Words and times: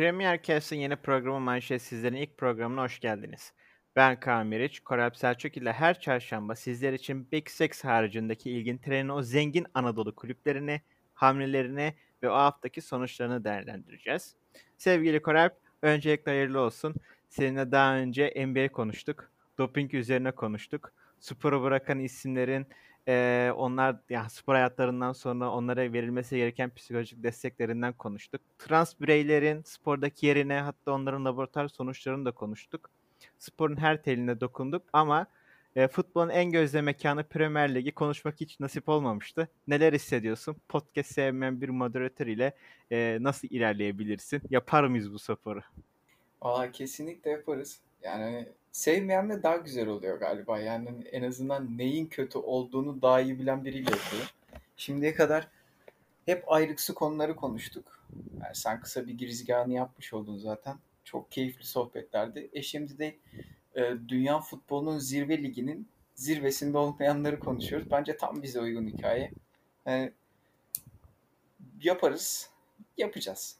Premier 0.00 0.42
Cast'in 0.42 0.76
yeni 0.76 0.96
programı 0.96 1.40
Manşet 1.40 1.82
sizlerin 1.82 2.16
ilk 2.16 2.38
programına 2.38 2.82
hoş 2.82 3.00
geldiniz. 3.00 3.52
Ben 3.96 4.20
Kaan 4.20 4.46
Meriç, 4.46 4.80
Koralp 4.80 5.16
Selçuk 5.16 5.56
ile 5.56 5.72
her 5.72 6.00
çarşamba 6.00 6.54
sizler 6.54 6.92
için 6.92 7.30
Big 7.32 7.48
Six 7.48 7.84
haricindeki 7.84 8.50
ilgin 8.50 8.78
trenin 8.78 9.08
o 9.08 9.22
zengin 9.22 9.66
Anadolu 9.74 10.14
kulüplerini, 10.14 10.80
hamlelerini 11.14 11.94
ve 12.22 12.30
o 12.30 12.34
haftaki 12.34 12.80
sonuçlarını 12.80 13.44
değerlendireceğiz. 13.44 14.34
Sevgili 14.78 15.22
Koralp, 15.22 15.52
öncelikle 15.82 16.32
hayırlı 16.32 16.60
olsun. 16.60 16.94
Seninle 17.28 17.72
daha 17.72 17.96
önce 17.96 18.46
NBA 18.46 18.72
konuştuk, 18.72 19.30
doping 19.58 19.94
üzerine 19.94 20.30
konuştuk. 20.30 20.92
Sporu 21.18 21.62
bırakan 21.62 21.98
isimlerin 21.98 22.66
ee, 23.10 23.52
onlar 23.56 23.96
yani 24.10 24.30
spor 24.30 24.54
hayatlarından 24.54 25.12
sonra 25.12 25.50
onlara 25.50 25.92
verilmesi 25.92 26.36
gereken 26.36 26.70
psikolojik 26.70 27.22
desteklerinden 27.22 27.92
konuştuk. 27.92 28.40
Trans 28.58 28.94
bireylerin 29.00 29.62
spordaki 29.62 30.26
yerine 30.26 30.60
hatta 30.60 30.92
onların 30.92 31.24
laboratuvar 31.24 31.68
sonuçlarını 31.68 32.24
da 32.24 32.32
konuştuk. 32.32 32.90
Sporun 33.38 33.76
her 33.76 34.02
teline 34.02 34.40
dokunduk 34.40 34.82
ama 34.92 35.26
e, 35.76 35.88
futbolun 35.88 36.28
en 36.28 36.52
gözde 36.52 36.80
mekanı 36.80 37.24
Premier 37.24 37.74
Ligi 37.74 37.92
konuşmak 37.92 38.40
hiç 38.40 38.60
nasip 38.60 38.88
olmamıştı. 38.88 39.48
Neler 39.68 39.92
hissediyorsun? 39.92 40.56
Podcast 40.68 41.12
sevmeyen 41.12 41.60
bir 41.60 41.68
moderatör 41.68 42.26
ile 42.26 42.52
e, 42.92 43.18
nasıl 43.20 43.48
ilerleyebilirsin? 43.50 44.42
Yapar 44.50 44.84
mıyız 44.84 45.12
bu 45.12 45.18
sporu? 45.18 45.60
Valla 46.42 46.72
kesinlikle 46.72 47.30
yaparız. 47.30 47.80
Yani 48.02 48.48
sevmeyenle 48.72 49.42
daha 49.42 49.56
güzel 49.56 49.88
oluyor 49.88 50.20
galiba. 50.20 50.58
Yani 50.58 50.88
en 51.12 51.22
azından 51.22 51.78
neyin 51.78 52.06
kötü 52.06 52.38
olduğunu 52.38 53.02
daha 53.02 53.20
iyi 53.20 53.38
bilen 53.38 53.64
biriyle 53.64 53.90
yapıyor. 53.90 54.34
Şimdiye 54.76 55.14
kadar 55.14 55.48
hep 56.26 56.52
ayrıksı 56.52 56.94
konuları 56.94 57.36
konuştuk. 57.36 58.06
Yani 58.42 58.54
sen 58.54 58.80
kısa 58.80 59.06
bir 59.06 59.18
girizgahını 59.18 59.72
yapmış 59.72 60.12
oldun 60.12 60.38
zaten. 60.38 60.76
Çok 61.04 61.32
keyifli 61.32 61.66
sohbetlerdi. 61.66 62.50
E 62.52 62.62
şimdi 62.62 62.98
de 62.98 63.16
e, 63.74 63.94
dünya 64.08 64.40
futbolunun 64.40 64.98
zirve 64.98 65.42
liginin 65.42 65.88
zirvesinde 66.14 66.78
olmayanları 66.78 67.40
konuşuyoruz. 67.40 67.90
Bence 67.90 68.16
tam 68.16 68.42
bize 68.42 68.60
uygun 68.60 68.86
hikaye. 68.86 69.30
Yani 69.86 70.12
yaparız, 71.82 72.50
yapacağız. 72.96 73.56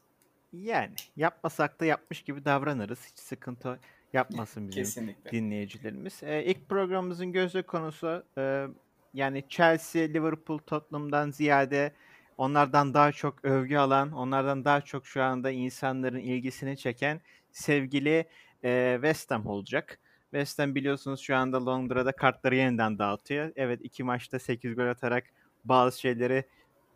Yani 0.53 0.95
yapmasak 1.17 1.79
da 1.79 1.85
yapmış 1.85 2.21
gibi 2.21 2.45
davranırız. 2.45 3.05
Hiç 3.05 3.19
sıkıntı 3.19 3.79
yapmasın 4.13 4.67
bizim 4.67 4.83
Kesinlikle. 4.83 5.31
dinleyicilerimiz. 5.31 6.23
Ee, 6.23 6.43
ilk 6.43 6.69
programımızın 6.69 7.31
gözü 7.31 7.63
konusu 7.63 8.23
e, 8.37 8.67
yani 9.13 9.43
Chelsea, 9.49 10.01
Liverpool, 10.01 10.57
Tottenham'dan 10.57 11.31
ziyade 11.31 11.93
onlardan 12.37 12.93
daha 12.93 13.11
çok 13.11 13.45
övgü 13.45 13.77
alan, 13.77 14.11
onlardan 14.11 14.65
daha 14.65 14.81
çok 14.81 15.07
şu 15.07 15.23
anda 15.23 15.51
insanların 15.51 16.19
ilgisini 16.19 16.77
çeken 16.77 17.21
sevgili 17.51 18.25
e, 18.63 18.93
West 18.95 19.31
Ham 19.31 19.47
olacak. 19.47 19.99
West 20.31 20.59
Ham 20.59 20.75
biliyorsunuz 20.75 21.19
şu 21.19 21.35
anda 21.35 21.65
Londra'da 21.65 22.11
kartları 22.11 22.55
yeniden 22.55 22.99
dağıtıyor. 22.99 23.51
Evet 23.55 23.79
iki 23.83 24.03
maçta 24.03 24.39
8 24.39 24.75
gol 24.75 24.87
atarak 24.87 25.23
bazı 25.65 25.99
şeyleri 25.99 26.43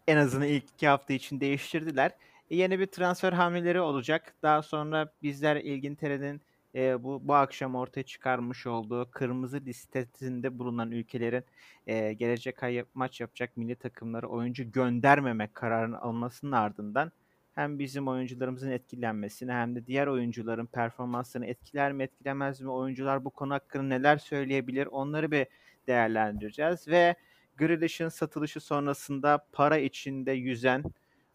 en 0.07 0.17
azından 0.17 0.47
ilk 0.47 0.63
iki 0.69 0.87
hafta 0.87 1.13
için 1.13 1.39
değiştirdiler. 1.39 2.11
E, 2.51 2.55
yeni 2.55 2.79
bir 2.79 2.85
transfer 2.85 3.33
hamleleri 3.33 3.79
olacak. 3.79 4.33
Daha 4.43 4.61
sonra 4.61 5.13
bizler 5.23 5.55
İlgintere'nin 5.55 6.41
e, 6.75 7.03
bu 7.03 7.21
bu 7.23 7.33
akşam 7.33 7.75
ortaya 7.75 8.03
çıkarmış 8.03 8.67
olduğu 8.67 9.11
kırmızı 9.11 9.61
listesinde 9.65 10.59
bulunan 10.59 10.91
ülkelerin 10.91 11.43
e, 11.87 12.13
gelecek 12.13 12.63
ay 12.63 12.85
maç 12.93 13.21
yapacak 13.21 13.57
milli 13.57 13.75
takımları 13.75 14.27
oyuncu 14.27 14.71
göndermemek 14.71 15.55
kararının 15.55 15.97
alınmasının 15.97 16.51
ardından 16.51 17.11
hem 17.55 17.79
bizim 17.79 18.07
oyuncularımızın 18.07 18.71
etkilenmesini 18.71 19.51
hem 19.51 19.75
de 19.75 19.87
diğer 19.87 20.07
oyuncuların 20.07 20.65
performanslarını 20.65 21.47
etkiler 21.47 21.91
mi 21.93 22.03
etkilemez 22.03 22.61
mi 22.61 22.71
oyuncular 22.71 23.25
bu 23.25 23.29
konu 23.29 23.53
hakkında 23.53 23.83
neler 23.83 24.17
söyleyebilir 24.17 24.85
onları 24.85 25.31
bir 25.31 25.47
değerlendireceğiz 25.87 26.87
ve 26.87 27.15
Grealish'in 27.57 28.09
satılışı 28.09 28.59
sonrasında 28.59 29.45
para 29.51 29.77
içinde 29.77 30.31
yüzen 30.31 30.83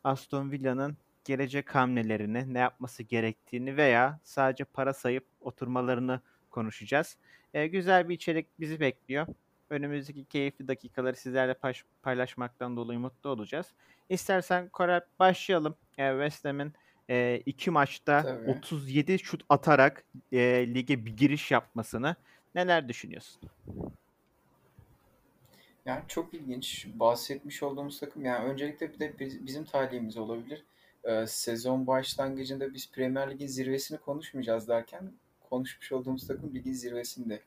Aston 0.04 0.50
Villa'nın 0.50 0.96
gelecek 1.24 1.74
hamlelerini, 1.74 2.54
ne 2.54 2.58
yapması 2.58 3.02
gerektiğini 3.02 3.76
veya 3.76 4.20
sadece 4.24 4.64
para 4.64 4.92
sayıp 4.92 5.24
oturmalarını 5.40 6.20
konuşacağız. 6.50 7.16
E, 7.54 7.66
güzel 7.66 8.08
bir 8.08 8.14
içerik 8.14 8.46
bizi 8.60 8.80
bekliyor. 8.80 9.26
Önümüzdeki 9.70 10.24
keyifli 10.24 10.68
dakikaları 10.68 11.16
sizlerle 11.16 11.56
paylaşmaktan 12.02 12.76
dolayı 12.76 12.98
mutlu 12.98 13.30
olacağız. 13.30 13.66
İstersen 14.08 14.68
Koray 14.68 15.00
başlayalım. 15.18 15.74
E, 15.98 16.10
West 16.10 16.44
Ham'in 16.44 16.72
e, 17.10 17.42
iki 17.46 17.70
maçta 17.70 18.22
Tabii. 18.22 18.50
37 18.50 19.18
şut 19.18 19.42
atarak 19.48 20.04
e, 20.32 20.38
lige 20.74 21.06
bir 21.06 21.16
giriş 21.16 21.50
yapmasını 21.50 22.16
neler 22.54 22.88
düşünüyorsun? 22.88 23.42
Yani 25.86 26.02
çok 26.08 26.34
ilginç. 26.34 26.86
Bahsetmiş 26.94 27.62
olduğumuz 27.62 28.00
takım 28.00 28.24
yani 28.24 28.44
öncelikle 28.44 28.92
bir 28.92 28.98
de 28.98 29.14
bizim 29.18 29.64
talihimiz 29.64 30.16
olabilir 30.16 30.64
e, 31.04 31.26
sezon 31.26 31.86
başlangıcında 31.86 32.74
biz 32.74 32.90
Premier 32.90 33.30
Lig'in 33.30 33.46
zirvesini 33.46 33.98
konuşmayacağız 33.98 34.68
derken 34.68 35.12
konuşmuş 35.50 35.92
olduğumuz 35.92 36.26
takım 36.26 36.54
ligin 36.54 36.72
zirvesinde. 36.72 37.40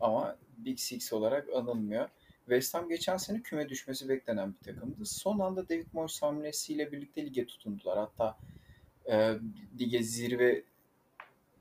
Ama 0.00 0.36
Big 0.58 0.78
Six 0.78 1.12
olarak 1.12 1.48
anılmıyor. 1.54 2.08
West 2.38 2.74
Ham 2.74 2.88
geçen 2.88 3.16
sene 3.16 3.42
küme 3.42 3.68
düşmesi 3.68 4.08
beklenen 4.08 4.54
bir 4.54 4.74
takımdı. 4.74 5.04
Son 5.04 5.38
anda 5.38 5.68
David 5.68 5.86
Moyes 5.92 6.22
hamlesiyle 6.22 6.92
birlikte 6.92 7.26
lige 7.26 7.46
tutundular. 7.46 7.98
Hatta 7.98 8.38
e, 9.10 9.38
lige 9.80 10.02
zirve 10.02 10.62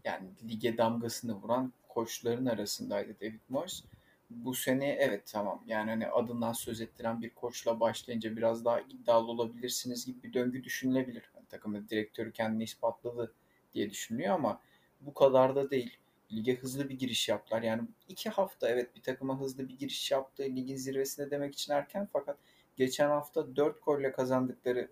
yani 0.03 0.27
lige 0.49 0.77
damgasını 0.77 1.33
vuran 1.33 1.73
koçların 1.89 2.45
arasındaydı 2.45 3.15
David 3.21 3.39
Moyes. 3.49 3.83
Bu 4.29 4.53
sene 4.53 4.89
evet 4.89 5.21
tamam 5.33 5.63
yani 5.67 5.89
hani 5.89 6.07
adından 6.07 6.53
söz 6.53 6.81
ettiren 6.81 7.21
bir 7.21 7.29
koçla 7.29 7.79
başlayınca 7.79 8.37
biraz 8.37 8.65
daha 8.65 8.81
iddialı 8.81 9.31
olabilirsiniz 9.31 10.05
gibi 10.05 10.23
bir 10.23 10.33
döngü 10.33 10.63
düşünülebilir 10.63 11.23
takımın 11.49 11.87
direktörü 11.89 12.31
kendini 12.31 12.63
ispatladı 12.63 13.33
diye 13.73 13.89
düşünülüyor 13.89 14.33
ama 14.33 14.59
bu 15.07 15.13
kadar 15.13 15.55
da 15.55 15.71
değil. 15.71 15.97
Lige 16.31 16.55
hızlı 16.55 16.89
bir 16.89 16.99
giriş 16.99 17.29
yaptılar. 17.29 17.61
Yani 17.61 17.81
iki 18.09 18.29
hafta 18.29 18.69
evet 18.69 18.95
bir 18.95 19.01
takıma 19.01 19.39
hızlı 19.39 19.69
bir 19.69 19.77
giriş 19.77 20.11
yaptı. 20.11 20.43
Ligin 20.43 20.75
zirvesinde 20.75 21.31
demek 21.31 21.53
için 21.53 21.73
erken 21.73 22.07
fakat 22.13 22.37
geçen 22.75 23.09
hafta 23.09 23.55
4 23.55 23.85
golle 23.85 24.11
kazandıkları 24.11 24.89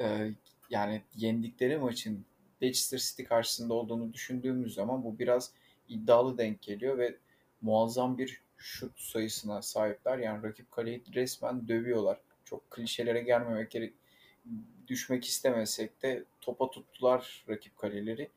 e, 0.00 0.30
yani 0.70 1.02
yendikleri 1.16 1.78
maçın 1.78 2.24
Leicester 2.62 2.98
City 2.98 3.22
karşısında 3.22 3.74
olduğunu 3.74 4.12
düşündüğümüz 4.12 4.74
zaman 4.74 5.04
bu 5.04 5.18
biraz 5.18 5.52
iddialı 5.88 6.38
denk 6.38 6.62
geliyor 6.62 6.98
ve 6.98 7.16
muazzam 7.62 8.18
bir 8.18 8.42
şut 8.56 9.00
sayısına 9.00 9.62
sahipler. 9.62 10.18
Yani 10.18 10.42
rakip 10.42 10.72
kaleyi 10.72 11.02
resmen 11.14 11.68
dövüyorlar. 11.68 12.20
Çok 12.44 12.70
klişelere 12.70 13.20
gelmemek 13.20 13.70
gerek 13.70 13.94
düşmek 14.88 15.24
istemesek 15.24 16.02
de 16.02 16.24
topa 16.40 16.70
tuttular 16.70 17.44
rakip 17.48 17.76
kaleleri. 17.76 18.30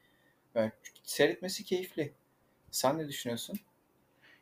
Yani 0.56 0.72
seyretmesi 1.04 1.64
keyifli. 1.64 2.14
Sen 2.72 2.98
ne 2.98 3.08
düşünüyorsun? 3.08 3.60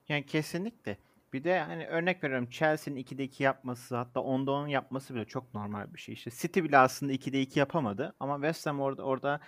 Yani 0.10 0.26
kesinlikle. 0.26 0.98
Bir 1.34 1.44
de 1.44 1.60
hani 1.60 1.88
örnek 1.88 2.24
veriyorum 2.24 2.50
Chelsea'nin 2.50 3.04
2'de 3.04 3.24
2 3.24 3.44
yapması 3.44 3.96
hatta 3.96 4.20
10'da 4.20 4.52
10 4.52 4.68
yapması 4.68 5.16
bile 5.16 5.26
çok 5.26 5.54
normal 5.54 5.94
bir 5.94 6.00
şey. 6.00 6.14
İşte 6.14 6.32
City 6.32 6.60
bile 6.60 6.78
aslında 6.78 7.14
2'de 7.14 7.42
2 7.42 7.60
yapamadı 7.60 8.16
ama 8.20 8.36
West 8.36 8.66
Ham 8.66 8.80
orada 8.80 9.04
orada 9.04 9.40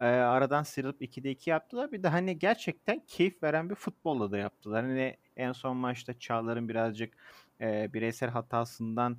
e, 0.00 0.04
aradan 0.06 0.62
sıyrılıp 0.62 1.02
2'de 1.02 1.30
2 1.30 1.50
yaptılar. 1.50 1.92
Bir 1.92 2.02
de 2.02 2.08
hani 2.08 2.38
gerçekten 2.38 3.02
keyif 3.06 3.42
veren 3.42 3.70
bir 3.70 3.74
futbolla 3.74 4.30
da 4.30 4.38
yaptılar. 4.38 4.84
Hani 4.84 5.16
en 5.36 5.52
son 5.52 5.76
maçta 5.76 6.18
Çağlar'ın 6.18 6.68
birazcık 6.68 7.14
e, 7.60 7.92
bireysel 7.92 8.30
hatasından 8.30 9.18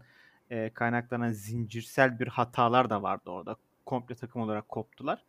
e, 0.49 0.69
kaynaklanan 0.73 1.31
zincirsel 1.31 2.19
bir 2.19 2.27
hatalar 2.27 2.89
da 2.89 3.01
vardı 3.01 3.29
orada. 3.29 3.55
Komple 3.85 4.15
takım 4.15 4.41
olarak 4.41 4.69
koptular. 4.69 5.23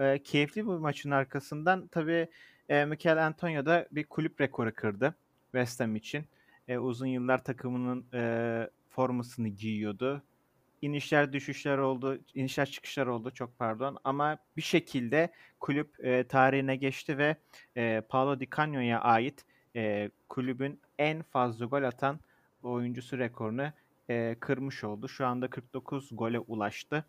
E, 0.00 0.22
keyifli 0.22 0.66
bir 0.66 0.72
maçın 0.72 1.10
arkasından 1.10 1.86
tabii 1.86 2.28
e, 2.68 2.84
Mikel 2.84 3.26
Antonio 3.26 3.66
da 3.66 3.86
bir 3.92 4.04
kulüp 4.04 4.40
rekoru 4.40 4.74
kırdı 4.74 5.14
West 5.52 5.80
Ham 5.80 5.96
için. 5.96 6.24
E, 6.68 6.78
uzun 6.78 7.06
yıllar 7.06 7.44
takımının 7.44 8.06
e, 8.14 8.70
formasını 8.90 9.48
giyiyordu. 9.48 10.22
İnişler 10.82 11.32
düşüşler 11.32 11.78
oldu, 11.78 12.18
inişler 12.34 12.66
çıkışlar 12.66 13.06
oldu 13.06 13.30
çok 13.30 13.58
pardon 13.58 13.98
ama 14.04 14.38
bir 14.56 14.62
şekilde 14.62 15.32
kulüp 15.60 16.04
e, 16.04 16.24
tarihine 16.24 16.76
geçti 16.76 17.18
ve 17.18 17.36
e, 17.76 18.02
Paolo 18.08 18.40
Di 18.40 18.48
Canio'ya 18.56 19.00
ait 19.00 19.44
e, 19.76 20.10
kulübün 20.28 20.80
en 20.98 21.22
fazla 21.22 21.66
gol 21.66 21.82
atan 21.82 22.20
oyuncusu 22.62 23.18
rekorunu 23.18 23.72
e, 24.10 24.36
kırmış 24.40 24.84
oldu. 24.84 25.08
Şu 25.08 25.26
anda 25.26 25.50
49 25.50 26.08
gole 26.12 26.38
ulaştı 26.38 27.04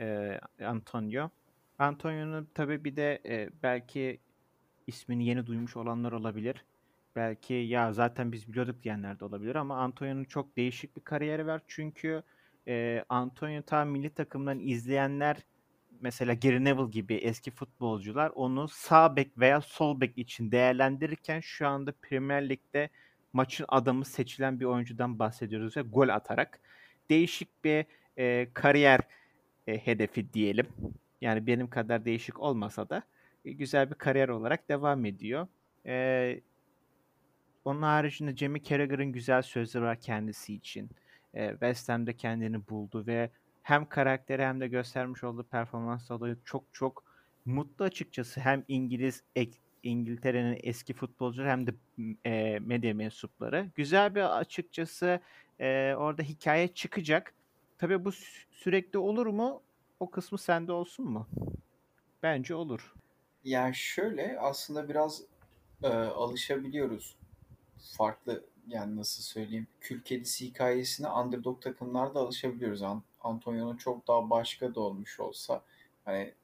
e, 0.00 0.38
Antonio. 0.66 1.30
Antonio'nun 1.78 2.48
tabii 2.54 2.84
bir 2.84 2.96
de 2.96 3.22
e, 3.26 3.50
belki 3.62 4.20
ismini 4.86 5.26
yeni 5.26 5.46
duymuş 5.46 5.76
olanlar 5.76 6.12
olabilir. 6.12 6.64
Belki 7.16 7.54
ya 7.54 7.92
zaten 7.92 8.32
biz 8.32 8.48
biliyorduk 8.48 8.82
diyenler 8.82 9.20
de 9.20 9.24
olabilir 9.24 9.54
ama 9.54 9.76
Antonio'nun 9.76 10.24
çok 10.24 10.56
değişik 10.56 10.96
bir 10.96 11.00
kariyeri 11.00 11.46
var. 11.46 11.62
Çünkü 11.66 12.22
e, 12.68 13.04
Antonio 13.08 13.62
ta 13.62 13.84
milli 13.84 14.10
takımdan 14.10 14.58
izleyenler 14.60 15.36
mesela 16.00 16.34
Gary 16.34 16.64
Neville 16.64 16.90
gibi 16.90 17.14
eski 17.14 17.50
futbolcular 17.50 18.32
onu 18.34 18.68
sağ 18.68 19.16
bek 19.16 19.38
veya 19.38 19.60
sol 19.60 20.00
bek 20.00 20.18
için 20.18 20.50
değerlendirirken 20.50 21.40
şu 21.40 21.68
anda 21.68 21.92
Premier 22.02 22.48
Lig'de 22.48 22.90
maçın 23.32 23.64
adamı 23.68 24.04
seçilen 24.04 24.60
bir 24.60 24.64
oyuncudan 24.64 25.18
bahsediyoruz 25.18 25.76
ve 25.76 25.82
gol 25.82 26.08
atarak 26.08 26.60
değişik 27.10 27.64
bir 27.64 27.84
e, 28.18 28.48
kariyer 28.54 29.00
e, 29.66 29.78
hedefi 29.78 30.32
diyelim. 30.32 30.66
Yani 31.20 31.46
benim 31.46 31.70
kadar 31.70 32.04
değişik 32.04 32.40
olmasa 32.40 32.88
da 32.88 33.02
e, 33.44 33.52
güzel 33.52 33.90
bir 33.90 33.94
kariyer 33.94 34.28
olarak 34.28 34.68
devam 34.68 35.04
ediyor. 35.04 35.46
E, 35.86 36.40
onun 37.64 37.82
haricinde 37.82 38.36
Jamie 38.36 38.62
Carragher'ın 38.62 39.12
güzel 39.12 39.42
sözleri 39.42 39.84
var 39.84 40.00
kendisi 40.00 40.54
için. 40.54 40.90
E, 41.34 41.50
West 41.50 41.88
Ham'de 41.88 42.16
kendini 42.16 42.68
buldu 42.68 43.04
ve 43.06 43.30
hem 43.62 43.88
karakteri 43.88 44.42
hem 44.42 44.60
de 44.60 44.68
göstermiş 44.68 45.24
olduğu 45.24 45.44
performans 45.44 46.08
dolayı 46.08 46.36
çok 46.44 46.64
çok 46.72 47.04
mutlu 47.44 47.84
açıkçası. 47.84 48.40
Hem 48.40 48.64
İngiliz 48.68 49.22
İngiltere'nin 49.82 50.60
eski 50.62 50.94
futbolcuları 50.94 51.48
hem 51.48 51.66
de 51.66 51.74
e, 52.24 52.58
medya 52.58 52.94
mensupları. 52.94 53.70
Güzel 53.74 54.14
bir 54.14 54.38
açıkçası 54.38 55.20
e, 55.60 55.94
orada 55.94 56.22
hikaye 56.22 56.68
çıkacak. 56.68 57.34
Tabii 57.78 58.04
bu 58.04 58.12
sürekli 58.50 58.98
olur 58.98 59.26
mu? 59.26 59.62
O 60.00 60.10
kısmı 60.10 60.38
sende 60.38 60.72
olsun 60.72 61.10
mu? 61.10 61.28
Bence 62.22 62.54
olur. 62.54 62.94
Yani 63.44 63.74
şöyle 63.74 64.38
aslında 64.40 64.88
biraz 64.88 65.22
e, 65.82 65.88
alışabiliyoruz. 65.88 67.16
Farklı 67.96 68.44
yani 68.68 68.96
nasıl 68.96 69.22
söyleyeyim 69.22 69.66
kül 69.80 70.02
kedisi 70.02 70.46
hikayesine 70.46 71.08
underdog 71.08 71.62
takımlarda 71.62 72.20
alışabiliyoruz. 72.20 72.82
Antonio'nun 73.20 73.76
çok 73.76 74.08
daha 74.08 74.30
başka 74.30 74.74
da 74.74 74.80
olmuş 74.80 75.20
olsa 75.20 75.62
hani 76.04 76.34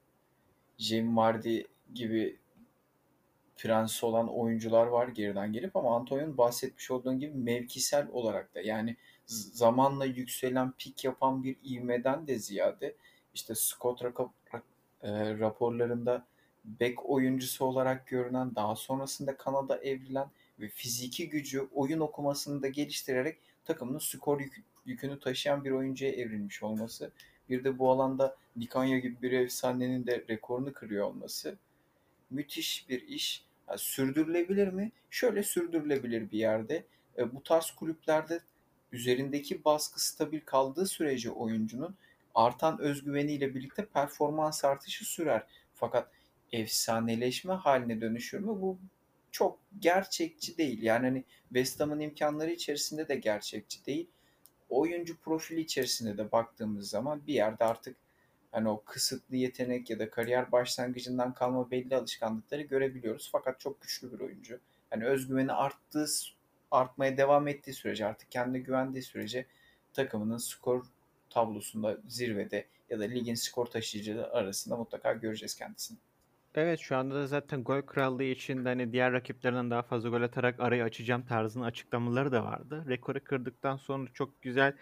Jamie 0.79 1.17
Vardy 1.17 1.63
gibi 1.95 2.39
prens 3.57 4.05
olan 4.05 4.29
oyuncular 4.29 4.87
var 4.87 5.09
geriden 5.09 5.53
gelip 5.53 5.77
ama 5.77 5.97
Antonio'nun 5.97 6.39
bahsetmiş 6.39 6.91
olduğun 6.91 7.19
gibi 7.19 7.35
mevkisel 7.35 8.09
olarak 8.13 8.55
da 8.55 8.61
yani 8.61 8.97
zamanla 9.27 10.05
yükselen 10.05 10.73
pik 10.73 11.05
yapan 11.05 11.45
bir 11.45 11.57
ivmeden 11.65 12.27
de 12.27 12.39
ziyade 12.39 12.97
işte 13.35 13.55
Scott 13.55 14.05
Rakap, 14.05 14.31
e, 15.03 15.39
raporlarında 15.39 16.27
bek 16.65 17.11
oyuncusu 17.11 17.65
olarak 17.65 18.07
görünen 18.07 18.55
daha 18.55 18.77
sonrasında 18.77 19.37
Kanada 19.37 19.79
evrilen 19.79 20.27
ve 20.61 20.69
fiziki 20.69 21.29
gücü 21.29 21.69
oyun 21.75 22.01
okumasını 22.01 22.63
da 22.63 22.69
geliştirerek 22.69 23.39
takımının 23.65 23.99
skor 23.99 24.41
yük, 24.41 24.63
yükünü 24.87 25.21
taşıyan 25.21 25.65
bir 25.65 25.71
oyuncuya 25.71 26.13
evrilmiş 26.13 26.63
olması. 26.63 27.13
Bir 27.49 27.65
de 27.65 27.79
bu 27.79 27.91
alanda 27.91 28.37
Nikanya 28.57 28.99
gibi 28.99 29.23
bir 29.23 29.33
efsanenin 29.33 30.07
de 30.07 30.25
rekorunu 30.29 30.73
kırıyor 30.73 31.07
olması. 31.07 31.57
Müthiş 32.31 32.89
bir 32.89 33.09
iş. 33.09 33.45
Yani 33.69 33.79
sürdürülebilir 33.79 34.69
mi? 34.69 34.93
Şöyle 35.11 35.43
sürdürülebilir 35.43 36.31
bir 36.31 36.39
yerde. 36.39 36.85
E, 37.19 37.35
bu 37.35 37.43
tarz 37.43 37.71
kulüplerde 37.71 38.41
üzerindeki 38.93 39.65
baskı 39.65 40.05
stabil 40.05 40.41
kaldığı 40.41 40.87
sürece 40.87 41.31
oyuncunun 41.31 41.95
artan 42.35 42.81
özgüveniyle 42.81 43.55
birlikte 43.55 43.87
performans 43.87 44.65
artışı 44.65 45.05
sürer. 45.05 45.47
Fakat 45.75 46.11
efsaneleşme 46.53 47.53
haline 47.53 48.01
dönüşür 48.01 48.39
mü? 48.39 48.47
Bu 48.47 48.79
çok 49.31 49.59
gerçekçi 49.79 50.59
değil. 50.59 50.83
Yani 50.83 51.07
hani 51.07 51.25
West 51.49 51.81
Ham'ın 51.81 52.01
imkanları 52.01 52.51
içerisinde 52.51 53.09
de 53.09 53.15
gerçekçi 53.15 53.87
değil. 53.87 54.11
Oyuncu 54.69 55.21
profili 55.21 55.61
içerisinde 55.61 56.19
de 56.19 56.33
baktığımız 56.33 56.91
zaman 56.91 57.27
bir 57.27 57.35
yerde 57.35 57.65
artık 57.65 57.97
hani 58.53 58.69
o 58.69 58.83
kısıtlı 58.85 59.37
yetenek 59.37 59.91
ya 59.91 59.99
da 59.99 60.11
kariyer 60.11 60.53
başlangıcından 60.53 61.35
kalma 61.35 61.71
belli 61.71 61.97
alışkanlıkları 61.97 62.63
görebiliyoruz. 62.63 63.29
Fakat 63.33 63.61
çok 63.61 63.81
güçlü 63.81 64.13
bir 64.13 64.21
oyuncu. 64.21 64.61
Hani 64.91 65.05
özgüveni 65.05 65.53
arttığı, 65.53 66.07
artmaya 66.71 67.17
devam 67.17 67.49
ettiği 67.49 67.73
sürece 67.73 68.07
artık 68.07 68.31
kendine 68.31 68.59
güvendiği 68.59 69.03
sürece 69.03 69.47
takımının 69.93 70.39
skor 70.39 70.85
tablosunda 71.33 71.99
zirvede 72.07 72.67
ya 72.91 73.01
da 73.01 73.05
ligin 73.05 73.35
skor 73.35 73.67
taşıyıcıları 73.67 74.33
arasında 74.33 74.77
mutlaka 74.77 75.13
göreceğiz 75.13 75.55
kendisini. 75.55 75.99
Evet 76.55 76.81
şu 76.81 76.97
anda 76.97 77.15
da 77.15 77.27
zaten 77.27 77.65
gol 77.65 77.83
krallığı 77.83 78.25
için 78.25 78.65
hani 78.65 78.93
diğer 78.93 79.13
rakiplerinden 79.13 79.71
daha 79.71 79.83
fazla 79.83 80.09
gol 80.09 80.23
atarak 80.23 80.61
arayı 80.61 80.85
açacağım 80.85 81.27
tarzının 81.27 81.65
açıklamaları 81.65 82.33
da 82.33 82.45
vardı. 82.45 82.85
Rekoru 82.89 83.25
kırdıktan 83.25 83.77
sonra 83.77 84.11
çok 84.15 84.43
güzel 84.43 84.73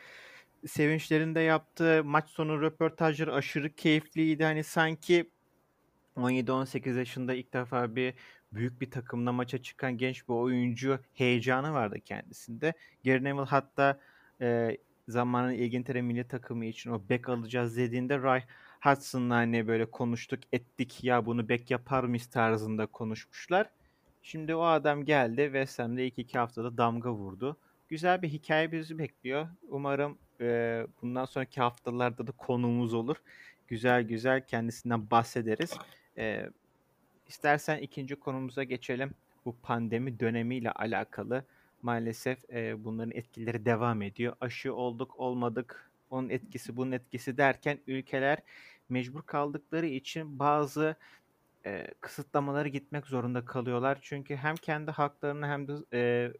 sevinçlerinde 0.67 1.41
yaptığı 1.41 2.05
maç 2.05 2.31
sonu 2.31 2.62
röportajları 2.62 3.35
aşırı 3.35 3.75
keyifliydi. 3.75 4.44
Hani 4.44 4.64
sanki 4.64 5.31
17-18 6.17 6.99
yaşında 6.99 7.35
ilk 7.35 7.52
defa 7.52 7.97
bir 7.97 8.14
büyük 8.52 8.81
bir 8.81 8.91
takımla 8.91 9.32
maça 9.32 9.62
çıkan 9.62 9.99
genç 9.99 10.29
bir 10.29 10.35
oyuncu 10.35 10.99
heyecanı 11.14 11.73
vardı 11.73 12.00
kendisinde. 12.05 12.73
Gary 13.05 13.25
Neville 13.25 13.44
hatta 13.44 14.00
e, 14.41 14.76
zamanın 15.08 15.52
İngiltere 15.52 16.02
milli 16.02 16.25
takımı 16.25 16.64
için 16.64 16.91
o 16.91 17.02
bek 17.11 17.29
alacağız 17.29 17.76
dediğinde 17.76 18.19
Ray 18.23 18.43
Hudson'la 18.81 19.35
hani 19.35 19.69
böyle 19.69 19.87
konuştuk 19.87 20.41
ettik 20.52 21.05
ya 21.05 21.26
bunu 21.26 21.49
bek 21.49 21.70
yapar 21.70 22.05
mıyız 22.05 22.26
tarzında 22.26 22.87
konuşmuşlar. 22.87 23.70
Şimdi 24.23 24.55
o 24.55 24.62
adam 24.62 25.05
geldi 25.05 25.43
West 25.44 25.79
Ham'de 25.79 26.06
ilk 26.06 26.19
iki 26.19 26.38
haftada 26.38 26.76
damga 26.76 27.12
vurdu. 27.12 27.56
Güzel 27.88 28.23
bir 28.23 28.29
hikaye 28.29 28.73
bizi 28.73 28.99
bekliyor. 28.99 29.49
Umarım 29.69 30.19
e, 30.41 30.87
bundan 31.02 31.25
sonraki 31.25 31.61
haftalarda 31.61 32.26
da 32.26 32.32
konuğumuz 32.32 32.94
olur. 32.94 33.17
Güzel 33.69 34.02
güzel 34.02 34.47
kendisinden 34.47 35.11
bahsederiz. 35.11 35.76
E, 36.19 36.50
istersen 37.29 37.79
ikinci 37.79 38.17
konumuza 38.17 38.64
geçelim. 38.64 39.14
Bu 39.44 39.56
pandemi 39.62 40.20
dönemiyle 40.20 40.70
alakalı 40.73 41.44
maalesef 41.82 42.50
e, 42.50 42.85
bunların 42.85 43.12
etkileri 43.15 43.65
devam 43.65 44.03
ediyor. 44.03 44.37
Aşı 44.41 44.75
olduk 44.75 45.21
olmadık 45.21 45.91
onun 46.11 46.29
etkisi 46.29 46.77
bunun 46.77 46.93
etkisi 46.93 47.37
derken 47.37 47.79
ülkeler 47.87 48.38
mecbur 48.88 49.23
kaldıkları 49.23 49.87
için 49.87 50.38
bazı 50.38 50.97
e, 51.67 51.87
kısıtlamaları 52.00 52.69
gitmek 52.69 53.06
zorunda 53.06 53.44
kalıyorlar. 53.44 53.99
Çünkü 54.03 54.37
hem 54.37 54.56
kendi 54.56 54.91
haklarını 54.91 55.47
hem 55.47 55.69
de 55.69 55.73
e, 55.93 56.32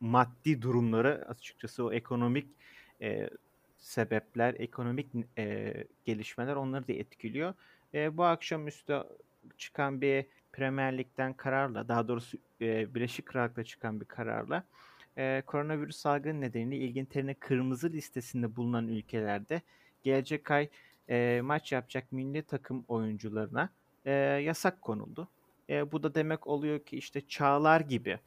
maddi 0.00 0.62
durumları 0.62 1.24
açıkçası 1.28 1.84
o 1.84 1.92
ekonomik 1.92 2.48
e, 3.02 3.30
sebepler, 3.78 4.54
ekonomik 4.58 5.06
e, 5.38 5.74
gelişmeler 6.04 6.56
onları 6.56 6.88
da 6.88 6.92
etkiliyor. 6.92 7.54
E, 7.94 8.16
bu 8.16 8.24
akşamüstü 8.24 9.02
çıkan 9.56 10.00
bir 10.00 10.26
Premier 10.56 10.98
Lig'den 10.98 11.32
kararla, 11.32 11.88
daha 11.88 12.08
doğrusu 12.08 12.38
e, 12.60 12.94
Birleşik 12.94 13.26
Krallık'ta 13.26 13.64
çıkan 13.64 14.00
bir 14.00 14.04
kararla 14.04 14.64
e, 15.18 15.42
koronavirüs 15.46 15.96
salgını 15.96 16.40
nedeniyle 16.40 16.86
İngiltere'nin 16.86 17.36
kırmızı 17.40 17.92
listesinde 17.92 18.56
bulunan 18.56 18.88
ülkelerde 18.88 19.62
gelecek 20.02 20.50
ay 20.50 20.68
e, 21.08 21.40
maç 21.44 21.72
yapacak 21.72 22.12
milli 22.12 22.42
takım 22.42 22.84
oyuncularına 22.88 23.70
e, 24.04 24.12
yasak 24.12 24.82
konuldu. 24.82 25.28
E, 25.70 25.92
bu 25.92 26.02
da 26.02 26.14
demek 26.14 26.46
oluyor 26.46 26.78
ki 26.78 26.96
işte 26.96 27.20
Çağlar 27.20 27.80
gibi 27.80 28.18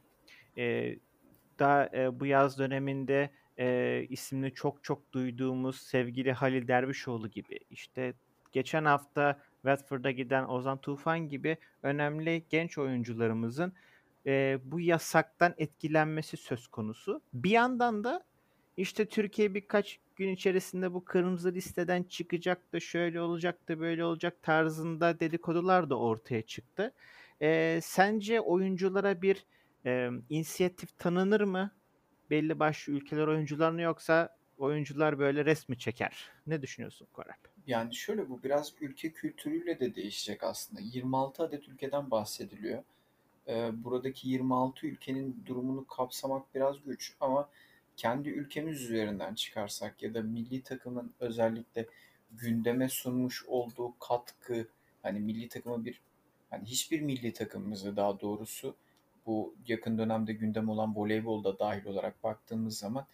e, 0.58 0.96
da 1.60 1.90
e, 1.94 2.20
bu 2.20 2.26
yaz 2.26 2.60
döneminde 2.60 3.30
e, 3.60 4.06
ismini 4.10 4.54
çok 4.54 4.84
çok 4.84 5.12
duyduğumuz 5.14 5.82
sevgili 5.82 6.32
Halil 6.32 6.68
Dervişoğlu 6.68 7.28
gibi 7.28 7.60
işte 7.70 8.14
geçen 8.52 8.86
hafta 8.86 9.40
Watford'a 9.62 10.12
giden 10.12 10.46
Ozan 10.46 10.82
Tufan 10.82 11.20
gibi 11.30 11.58
önemli 11.84 12.44
genç 12.50 12.78
oyuncularımızın 12.78 13.74
e, 14.26 14.60
bu 14.64 14.80
yasaktan 14.80 15.54
etkilenmesi 15.58 16.38
söz 16.38 16.68
konusu. 16.68 17.22
Bir 17.34 17.50
yandan 17.50 18.04
da 18.04 18.24
işte 18.78 19.06
Türkiye 19.06 19.54
birkaç 19.54 20.00
gün 20.16 20.30
içerisinde 20.30 20.94
bu 20.94 21.06
kırmızı 21.06 21.54
listeden 21.54 22.04
çıkacak 22.04 22.74
da 22.74 22.80
şöyle 22.80 23.22
olacak 23.22 23.70
da 23.70 23.80
böyle 23.80 24.06
olacak 24.06 24.42
tarzında 24.42 25.20
dedikodular 25.20 25.90
da 25.90 26.00
ortaya 26.00 26.42
çıktı. 26.42 26.94
E, 27.42 27.80
sence 27.84 28.42
oyunculara 28.42 29.22
bir 29.22 29.46
e, 29.86 30.10
inisiyatif 30.30 30.98
tanınır 30.98 31.42
mı? 31.42 31.72
Belli 32.30 32.60
başlı 32.60 32.94
ülkeler 32.94 33.28
oyuncularını 33.28 33.82
yoksa 33.82 34.38
oyuncular 34.58 35.20
böyle 35.20 35.46
resmi 35.46 35.78
çeker. 35.78 36.32
Ne 36.48 36.62
düşünüyorsun 36.62 37.08
Korap? 37.14 37.40
Yani 37.70 37.96
şöyle 37.96 38.30
bu 38.30 38.44
biraz 38.44 38.74
ülke 38.82 39.12
kültürüyle 39.12 39.80
de 39.80 39.96
değişecek 39.96 40.44
aslında. 40.44 40.82
26 40.82 41.44
adet 41.44 41.70
ülkeden 41.70 42.12
bahsediliyor 42.12 42.84
e, 43.48 43.84
buradaki 43.84 44.30
26 44.30 44.88
ülkenin 44.88 45.44
durumunu 45.46 45.88
kapsamak 45.88 46.56
biraz 46.56 46.84
güç 46.84 47.16
ama 47.20 47.50
kendi 47.98 48.30
ülkemiz 48.30 48.82
üzerinden 48.82 49.34
çıkarsak 49.36 50.04
ya 50.04 50.14
da 50.14 50.22
milli 50.22 50.64
takımın 50.64 51.14
özellikle 51.20 51.88
gündeme 52.32 52.90
sunmuş 52.90 53.46
olduğu 53.48 54.00
katkı 54.00 54.68
hani 55.04 55.20
milli 55.20 55.48
takımı 55.50 55.86
bir 55.86 56.02
hani 56.50 56.66
hiçbir 56.66 57.02
milli 57.02 57.34
takımımızı 57.34 57.96
daha 57.96 58.20
doğrusu 58.20 58.76
bu 59.26 59.56
yakın 59.68 59.98
dönemde 59.98 60.34
gündem 60.34 60.70
olan 60.70 60.96
voleybolda 60.96 61.60
dahil 61.60 61.86
olarak 61.86 62.24
baktığımız 62.24 62.78
zaman 62.78 63.08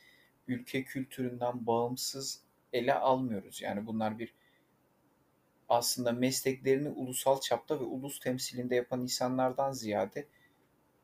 ülke 0.47 0.83
kültüründen 0.83 1.67
bağımsız 1.67 2.41
ele 2.73 2.93
almıyoruz. 2.93 3.61
Yani 3.61 3.87
bunlar 3.87 4.19
bir 4.19 4.33
aslında 5.69 6.11
mesleklerini 6.11 6.89
ulusal 6.89 7.39
çapta 7.39 7.79
ve 7.79 7.83
ulus 7.83 8.19
temsilinde 8.19 8.75
yapan 8.75 9.01
insanlardan 9.01 9.71
ziyade 9.71 10.27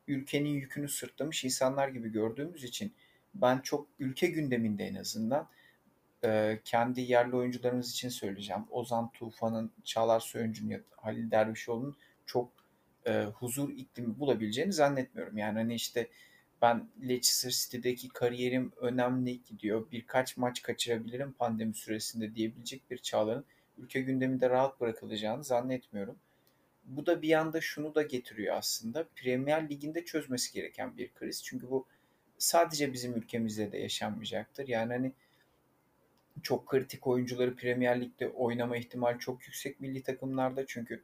ülkenin 0.07 0.49
yükünü 0.49 0.89
sırtlamış 0.89 1.43
insanlar 1.43 1.87
gibi 1.87 2.11
gördüğümüz 2.11 2.63
için 2.63 2.93
ben 3.33 3.59
çok 3.59 3.87
ülke 3.99 4.27
gündeminde 4.27 4.85
en 4.85 4.95
azından 4.95 5.49
e, 6.23 6.59
kendi 6.65 7.01
yerli 7.01 7.35
oyuncularımız 7.35 7.91
için 7.91 8.09
söyleyeceğim. 8.09 8.63
Ozan 8.69 9.11
Tufan'ın, 9.11 9.71
Çağlar 9.83 10.19
Söyüncü'nün, 10.19 10.83
Halil 10.97 11.31
Dervişoğlu'nun 11.31 11.97
çok 12.25 12.51
e, 13.05 13.23
huzur 13.23 13.69
iklimi 13.69 14.19
bulabileceğini 14.19 14.73
zannetmiyorum. 14.73 15.37
Yani 15.37 15.57
hani 15.57 15.75
işte 15.75 16.07
ben 16.61 16.89
Leicester 17.01 17.49
City'deki 17.49 18.09
kariyerim 18.09 18.71
önemli 18.77 19.43
gidiyor. 19.43 19.91
Birkaç 19.91 20.37
maç 20.37 20.61
kaçırabilirim 20.61 21.33
pandemi 21.33 21.73
süresinde 21.73 22.35
diyebilecek 22.35 22.91
bir 22.91 22.97
Çağlar'ın 22.97 23.45
ülke 23.77 24.01
gündeminde 24.01 24.49
rahat 24.49 24.81
bırakılacağını 24.81 25.43
zannetmiyorum. 25.43 26.17
Bu 26.85 27.05
da 27.05 27.21
bir 27.21 27.27
yanda 27.27 27.61
şunu 27.61 27.95
da 27.95 28.01
getiriyor 28.01 28.55
aslında. 28.55 29.07
Premier 29.15 29.69
Lig'inde 29.69 30.05
çözmesi 30.05 30.53
gereken 30.53 30.97
bir 30.97 31.13
kriz. 31.13 31.43
Çünkü 31.43 31.69
bu 31.69 31.85
sadece 32.37 32.93
bizim 32.93 33.15
ülkemizde 33.15 33.71
de 33.71 33.77
yaşanmayacaktır. 33.77 34.67
Yani 34.67 34.93
hani 34.93 35.11
çok 36.43 36.67
kritik 36.67 37.07
oyuncuları 37.07 37.55
Premier 37.55 38.01
Lig'de 38.01 38.29
oynama 38.29 38.77
ihtimali 38.77 39.19
çok 39.19 39.43
yüksek 39.43 39.79
milli 39.79 40.03
takımlarda. 40.03 40.65
Çünkü 40.65 41.03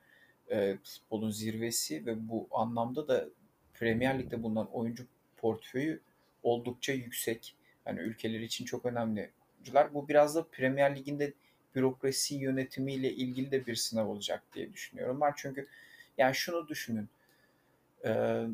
e, 0.52 0.78
futbolun 0.84 1.30
zirvesi 1.30 2.06
ve 2.06 2.30
bu 2.30 2.48
anlamda 2.52 3.08
da 3.08 3.26
Premier 3.74 4.20
Lig'de 4.20 4.44
bulunan 4.44 4.72
oyuncu 4.72 5.06
portföyü 5.38 6.02
oldukça 6.44 6.94
yüksek. 6.94 7.56
Yani 7.86 8.00
ülkeler 8.00 8.40
için 8.40 8.66
çok 8.66 8.86
önemli 8.86 9.32
oyuncular. 9.56 9.94
Bu 9.94 10.08
biraz 10.08 10.36
da 10.36 10.48
Premier 10.48 10.96
Lig'in 10.96 11.20
de 11.20 11.34
bürokrasi 11.78 12.36
yönetimiyle 12.36 13.12
ilgili 13.14 13.52
de 13.52 13.66
bir 13.66 13.76
sınav 13.76 14.08
olacak 14.08 14.44
diye 14.54 14.74
düşünüyorum 14.74 15.22
ben. 15.22 15.34
Çünkü 15.38 15.68
yani 16.18 16.36
şunu 16.36 16.68
düşünün. 16.68 17.10
Ee, 18.06 18.46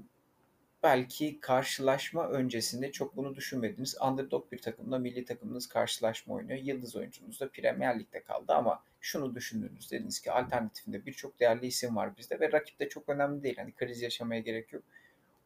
belki 0.83 1.39
karşılaşma 1.39 2.27
öncesinde 2.29 2.91
çok 2.91 3.17
bunu 3.17 3.35
düşünmediniz. 3.35 3.95
Underdog 4.01 4.51
bir 4.51 4.57
takımla 4.57 4.99
milli 4.99 5.25
takımınız 5.25 5.67
karşılaşma 5.67 6.33
oynuyor. 6.33 6.59
Yıldız 6.59 6.95
oyuncunuz 6.95 7.39
da 7.39 7.49
Premier 7.49 7.99
Lig'de 7.99 8.23
kaldı 8.23 8.53
ama 8.53 8.83
şunu 9.01 9.35
düşündünüz 9.35 9.91
dediniz 9.91 10.19
ki 10.19 10.31
alternatifinde 10.31 11.05
birçok 11.05 11.39
değerli 11.39 11.65
isim 11.67 11.95
var 11.95 12.17
bizde 12.17 12.39
ve 12.39 12.51
rakip 12.51 12.79
de 12.79 12.89
çok 12.89 13.09
önemli 13.09 13.43
değil. 13.43 13.57
Hani 13.57 13.71
kriz 13.71 14.01
yaşamaya 14.01 14.41
gerek 14.41 14.73
yok. 14.73 14.83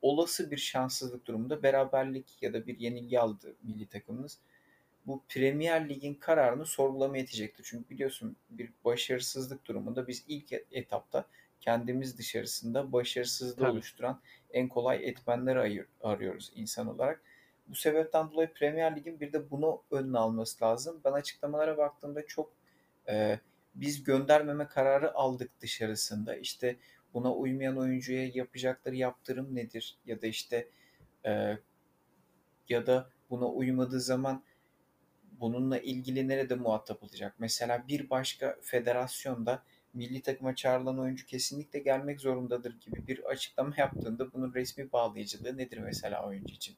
Olası 0.01 0.51
bir 0.51 0.57
şanssızlık 0.57 1.25
durumunda 1.25 1.63
beraberlik 1.63 2.25
ya 2.41 2.53
da 2.53 2.67
bir 2.67 2.79
yenilgi 2.79 3.19
aldı 3.19 3.55
milli 3.63 3.87
takımınız 3.87 4.39
bu 5.07 5.23
Premier 5.29 5.89
Lig'in 5.89 6.13
kararını 6.13 6.65
sorgulamaya 6.65 7.19
yetecektir. 7.19 7.63
Çünkü 7.67 7.89
biliyorsun 7.89 8.35
bir 8.49 8.69
başarısızlık 8.85 9.65
durumunda 9.65 10.07
biz 10.07 10.25
ilk 10.27 10.51
etapta 10.71 11.25
kendimiz 11.61 12.17
dışarısında 12.17 12.91
başarısızlığı 12.91 13.55
Tabii. 13.55 13.71
oluşturan 13.71 14.21
en 14.51 14.67
kolay 14.67 15.09
etmenleri 15.09 15.85
arıyoruz 16.01 16.51
insan 16.55 16.87
olarak. 16.87 17.21
Bu 17.67 17.75
sebepten 17.75 18.31
dolayı 18.31 18.53
Premier 18.53 18.95
Lig'in 18.95 19.19
bir 19.19 19.33
de 19.33 19.51
bunu 19.51 19.81
önüne 19.91 20.17
alması 20.17 20.65
lazım. 20.65 21.01
Ben 21.05 21.11
açıklamalara 21.11 21.77
baktığımda 21.77 22.27
çok 22.27 22.53
e, 23.09 23.39
biz 23.75 24.03
göndermeme 24.03 24.67
kararı 24.67 25.15
aldık 25.15 25.51
dışarısında. 25.61 26.35
İşte 26.35 26.75
buna 27.13 27.33
uymayan 27.33 27.77
oyuncuya 27.77 28.27
yapacakları 28.33 28.95
yaptırım 28.95 29.55
nedir? 29.55 29.97
Ya 30.05 30.21
da 30.21 30.27
işte 30.27 30.67
e, 31.25 31.57
ya 32.69 32.87
da 32.87 33.09
buna 33.29 33.47
uymadığı 33.47 34.01
zaman 34.01 34.43
bununla 35.39 35.79
ilgili 35.79 36.27
nerede 36.27 36.55
muhatap 36.55 37.03
olacak? 37.03 37.35
Mesela 37.39 37.87
bir 37.87 38.09
başka 38.09 38.57
federasyonda 38.61 39.63
milli 39.93 40.21
takıma 40.21 40.55
çağrılan 40.55 40.99
oyuncu 40.99 41.25
kesinlikle 41.25 41.79
gelmek 41.79 42.21
zorundadır 42.21 42.79
gibi 42.79 43.07
bir 43.07 43.23
açıklama 43.23 43.73
yaptığında 43.77 44.33
bunun 44.33 44.53
resmi 44.53 44.91
bağlayıcılığı 44.91 45.57
nedir 45.57 45.77
mesela 45.77 46.27
oyuncu 46.27 46.55
için? 46.55 46.75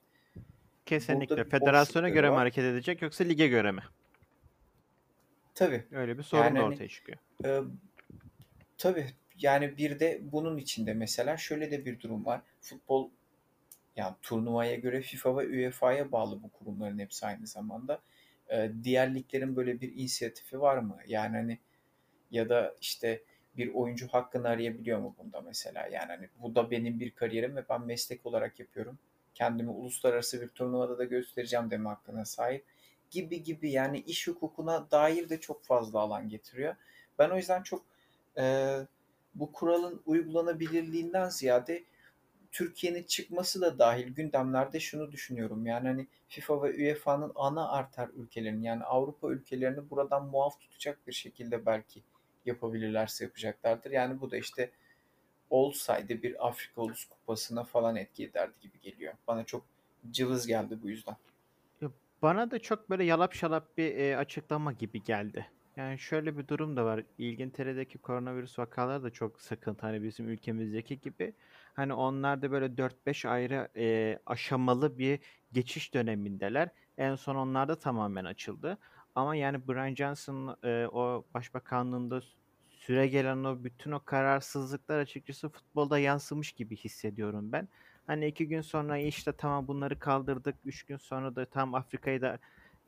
Kesinlikle. 0.86 1.44
Federasyona 1.44 2.10
göre 2.10 2.30
mi 2.30 2.36
hareket 2.36 2.63
edecek 2.63 3.01
yoksa 3.01 3.24
lige 3.24 3.48
göre 3.48 3.72
mi? 3.72 3.82
Tabii. 5.56 5.84
Öyle 5.92 6.18
bir 6.18 6.24
sorun 6.24 6.44
yani 6.44 6.60
hani, 6.60 6.74
ortaya 6.74 6.88
çıkıyor. 6.88 7.18
E, 7.46 7.62
tabii. 8.78 9.08
Yani 9.39 9.78
bir 9.78 10.00
de 10.00 10.20
bunun 10.22 10.58
içinde 10.58 10.94
mesela 10.94 11.38
şöyle 11.38 11.72
de 11.72 11.86
bir 11.86 12.00
durum 12.00 12.25
var. 12.25 12.42
Futbol 12.62 13.10
yani 13.96 14.16
turnuvaya 14.22 14.75
göre 14.75 15.01
FIFA 15.01 15.38
ve 15.38 15.48
UEFA'ya 15.48 16.12
bağlı 16.12 16.44
bu 16.44 16.50
kurumların 16.50 17.00
hepsi 17.00 17.25
aynı 17.25 17.48
zamanda 17.48 18.01
e, 18.50 18.72
diğer 18.84 19.15
liglerin 19.15 19.56
böyle 19.56 19.82
bir 19.82 19.94
inisiyatifi 19.96 20.62
var 20.62 20.77
mı? 20.77 20.98
Yani 21.08 21.36
hani 21.36 21.60
ya 22.32 22.50
da 22.50 22.75
işte 22.82 23.24
bir 23.58 23.74
oyuncu 23.74 24.08
hakkını 24.08 24.48
arayabiliyor 24.48 25.00
mu 25.00 25.15
bunda 25.20 25.41
mesela? 25.41 25.88
Yani 25.88 26.08
hani 26.08 26.29
bu 26.41 26.56
da 26.56 26.72
benim 26.72 27.00
bir 27.00 27.12
kariyerim 27.12 27.56
ve 27.56 27.63
ben 27.70 27.86
meslek 27.86 28.25
olarak 28.25 28.60
yapıyorum. 28.60 29.00
Kendimi 29.36 29.70
uluslararası 29.70 30.41
bir 30.41 30.48
turnuvada 30.48 30.98
da 30.98 31.03
göstereceğim 31.03 31.72
deme 31.72 31.89
hakkına 31.89 32.25
sahip 32.25 32.65
gibi 33.10 33.44
gibi 33.44 33.72
yani 33.72 34.00
iş 34.00 34.27
hukukuna 34.27 34.91
dair 34.91 35.29
de 35.29 35.39
çok 35.39 35.63
fazla 35.63 36.00
alan 36.00 36.29
getiriyor. 36.29 36.75
Ben 37.20 37.29
o 37.29 37.38
yüzden 37.38 37.63
çok 37.63 37.86
e, 38.38 38.75
bu 39.36 39.51
kuralın 39.51 40.01
uygulanabilirliğinden 40.06 41.29
ziyade 41.29 41.84
Türkiye'nin 42.51 43.03
çıkması 43.03 43.62
da 43.62 43.79
dahil 43.79 44.08
gündemlerde 44.08 44.79
şunu 44.79 45.12
düşünüyorum. 45.12 45.65
Yani 45.65 45.88
hani 45.88 46.08
FIFA 46.27 46.63
ve 46.63 46.70
UEFA'nın 46.70 47.32
ana 47.36 47.70
arter 47.72 48.10
ülkelerini 48.15 48.65
yani 48.65 48.84
Avrupa 48.84 49.32
ülkelerini 49.32 49.89
buradan 49.89 50.25
muaf 50.25 50.60
tutacak 50.60 51.08
bir 51.08 51.12
şekilde 51.12 51.65
belki 51.65 52.03
yapabilirlerse 52.46 53.24
yapacaklardır. 53.24 53.91
Yani 53.91 54.22
bu 54.22 54.32
da 54.32 54.38
işte 54.38 54.72
olsaydı 55.50 56.24
bir 56.24 56.48
Afrika 56.48 56.82
Ulus 56.82 57.06
Kupası'na 57.06 57.63
falan 57.63 57.96
etki 57.96 58.25
ederdi 58.25 58.53
gibi 58.62 58.79
geliyor. 58.79 59.13
Bana 59.27 59.44
çok 59.44 59.65
cılız 60.12 60.48
geldi 60.48 60.79
bu 60.84 60.89
yüzden. 60.89 61.15
Bana 62.22 62.51
da 62.51 62.60
çok 62.60 62.89
böyle 62.89 63.03
yalap 63.03 63.34
şalap 63.34 63.77
bir 63.77 63.98
e, 63.98 64.18
açıklama 64.18 64.72
gibi 64.74 65.03
geldi. 65.03 65.48
Yani 65.79 66.00
şöyle 66.00 66.38
bir 66.38 66.48
durum 66.48 66.77
da 66.77 66.86
var. 66.86 67.03
İlgintere'deki 67.17 67.98
koronavirüs 67.98 68.59
vakaları 68.59 69.03
da 69.03 69.09
çok 69.09 69.41
sıkıntı. 69.41 69.86
Hani 69.86 70.03
bizim 70.03 70.29
ülkemizdeki 70.29 71.00
gibi. 71.00 71.33
Hani 71.74 71.93
onlar 71.93 72.41
da 72.41 72.51
böyle 72.51 72.77
4-5 72.77 73.25
ayrı 73.25 73.67
e, 73.77 74.19
aşamalı 74.25 74.98
bir 74.98 75.19
geçiş 75.51 75.93
dönemindeler. 75.93 76.69
En 76.98 77.15
son 77.15 77.36
onlar 77.36 77.67
da 77.67 77.79
tamamen 77.79 78.25
açıldı. 78.25 78.77
Ama 79.15 79.36
yani 79.36 79.67
Brian 79.67 79.95
Johnson 79.95 80.57
e, 80.63 80.88
o 80.88 81.25
başbakanlığında 81.33 82.21
süre 82.69 83.07
gelen 83.07 83.43
o 83.43 83.63
bütün 83.63 83.91
o 83.91 84.00
kararsızlıklar 84.05 85.00
açıkçası 85.00 85.50
futbolda 85.50 86.00
yansımış 86.00 86.51
gibi 86.51 86.75
hissediyorum 86.75 87.51
ben. 87.51 87.67
Hani 88.07 88.27
iki 88.27 88.48
gün 88.48 88.62
sonra 88.62 88.98
işte 88.98 89.31
tamam 89.31 89.67
bunları 89.67 90.00
kaldırdık. 90.00 90.55
Üç 90.65 90.83
gün 90.83 90.98
sonra 90.98 91.36
da 91.36 91.45
tam 91.45 91.74
Afrika'yı 91.74 92.21
da 92.21 92.39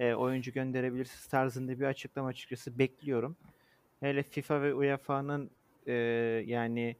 e, 0.02 0.14
oyuncu 0.14 0.52
gönderebilirsiniz 0.52 1.28
tarzında 1.28 1.80
bir 1.80 1.86
açıklama 1.86 2.28
açıkçası 2.28 2.80
bekliyorum. 2.80 3.38
Hele 4.00 4.24
FIFA 4.24 4.62
ve 4.62 4.74
UEFA'nın 4.74 5.52
e, 5.88 5.94
yani 6.46 6.96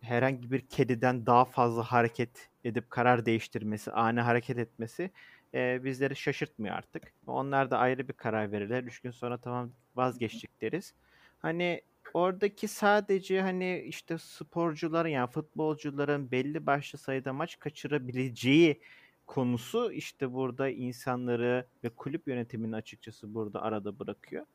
herhangi 0.00 0.50
bir 0.50 0.60
kediden 0.60 1.26
daha 1.26 1.44
fazla 1.44 1.82
hareket 1.82 2.48
edip 2.64 2.90
karar 2.90 3.26
değiştirmesi, 3.26 3.92
ani 3.92 4.20
hareket 4.20 4.58
etmesi 4.58 5.10
e, 5.54 5.84
bizleri 5.84 6.16
şaşırtmıyor 6.16 6.74
artık. 6.74 7.12
Onlar 7.26 7.70
da 7.70 7.78
ayrı 7.78 8.08
bir 8.08 8.12
karar 8.12 8.52
verirler. 8.52 8.82
Üç 8.82 9.00
gün 9.00 9.10
sonra 9.10 9.38
tamam 9.38 9.70
vazgeçtik 9.96 10.60
deriz. 10.60 10.94
Hani 11.38 11.82
oradaki 12.14 12.68
sadece 12.68 13.40
hani 13.40 13.84
işte 13.86 14.18
sporcuların 14.18 15.08
yani 15.08 15.30
futbolcuların 15.30 16.30
belli 16.30 16.66
başlı 16.66 16.98
sayıda 16.98 17.32
maç 17.32 17.58
kaçırabileceği 17.58 18.80
konusu 19.26 19.92
işte 19.92 20.32
burada 20.32 20.68
insanları 20.68 21.66
ve 21.84 21.88
kulüp 21.88 22.28
yönetimini 22.28 22.76
açıkçası 22.76 23.34
burada 23.34 23.62
arada 23.62 23.98
bırakıyor. 23.98 24.46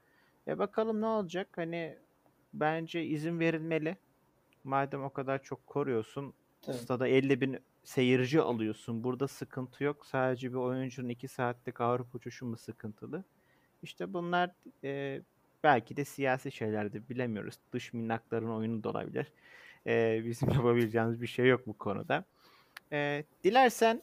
E 0.48 0.60
bakalım 0.60 1.02
ne 1.02 1.06
olacak? 1.06 1.48
Hani 1.56 1.98
bence 2.54 3.04
izin 3.06 3.40
verilmeli. 3.40 3.98
Madem 4.64 5.04
o 5.04 5.10
kadar 5.10 5.44
çok 5.44 5.68
koruyorsun, 5.68 6.34
Tabii. 6.62 6.78
stada 6.78 7.08
50 7.08 7.42
bin 7.42 7.60
seyirci 7.84 8.42
alıyorsun. 8.42 9.04
Burada 9.04 9.28
sıkıntı 9.28 9.84
yok. 9.84 10.06
Sadece 10.06 10.50
bir 10.50 10.58
oyuncunun 10.58 11.10
2 11.10 11.28
saatlik 11.28 11.82
Avrupa 11.82 12.18
uçuşu 12.18 12.46
mu 12.46 12.58
sıkıntılı? 12.58 13.24
İşte 13.84 14.14
bunlar 14.14 14.52
e, 14.84 15.22
belki 15.64 15.98
de 15.98 16.06
siyasi 16.06 16.52
şeylerdir. 16.52 17.10
Bilemiyoruz. 17.10 17.56
Dış 17.74 17.94
minnakların 17.94 18.50
oyunu 18.50 18.84
da 18.84 18.90
olabilir. 18.90 19.32
E, 19.88 20.22
bizim 20.26 20.50
yapabileceğimiz 20.54 21.22
bir 21.22 21.28
şey 21.28 21.48
yok 21.48 21.68
bu 21.68 21.74
konuda. 21.74 22.26
E, 22.92 23.24
dilersen 23.44 24.02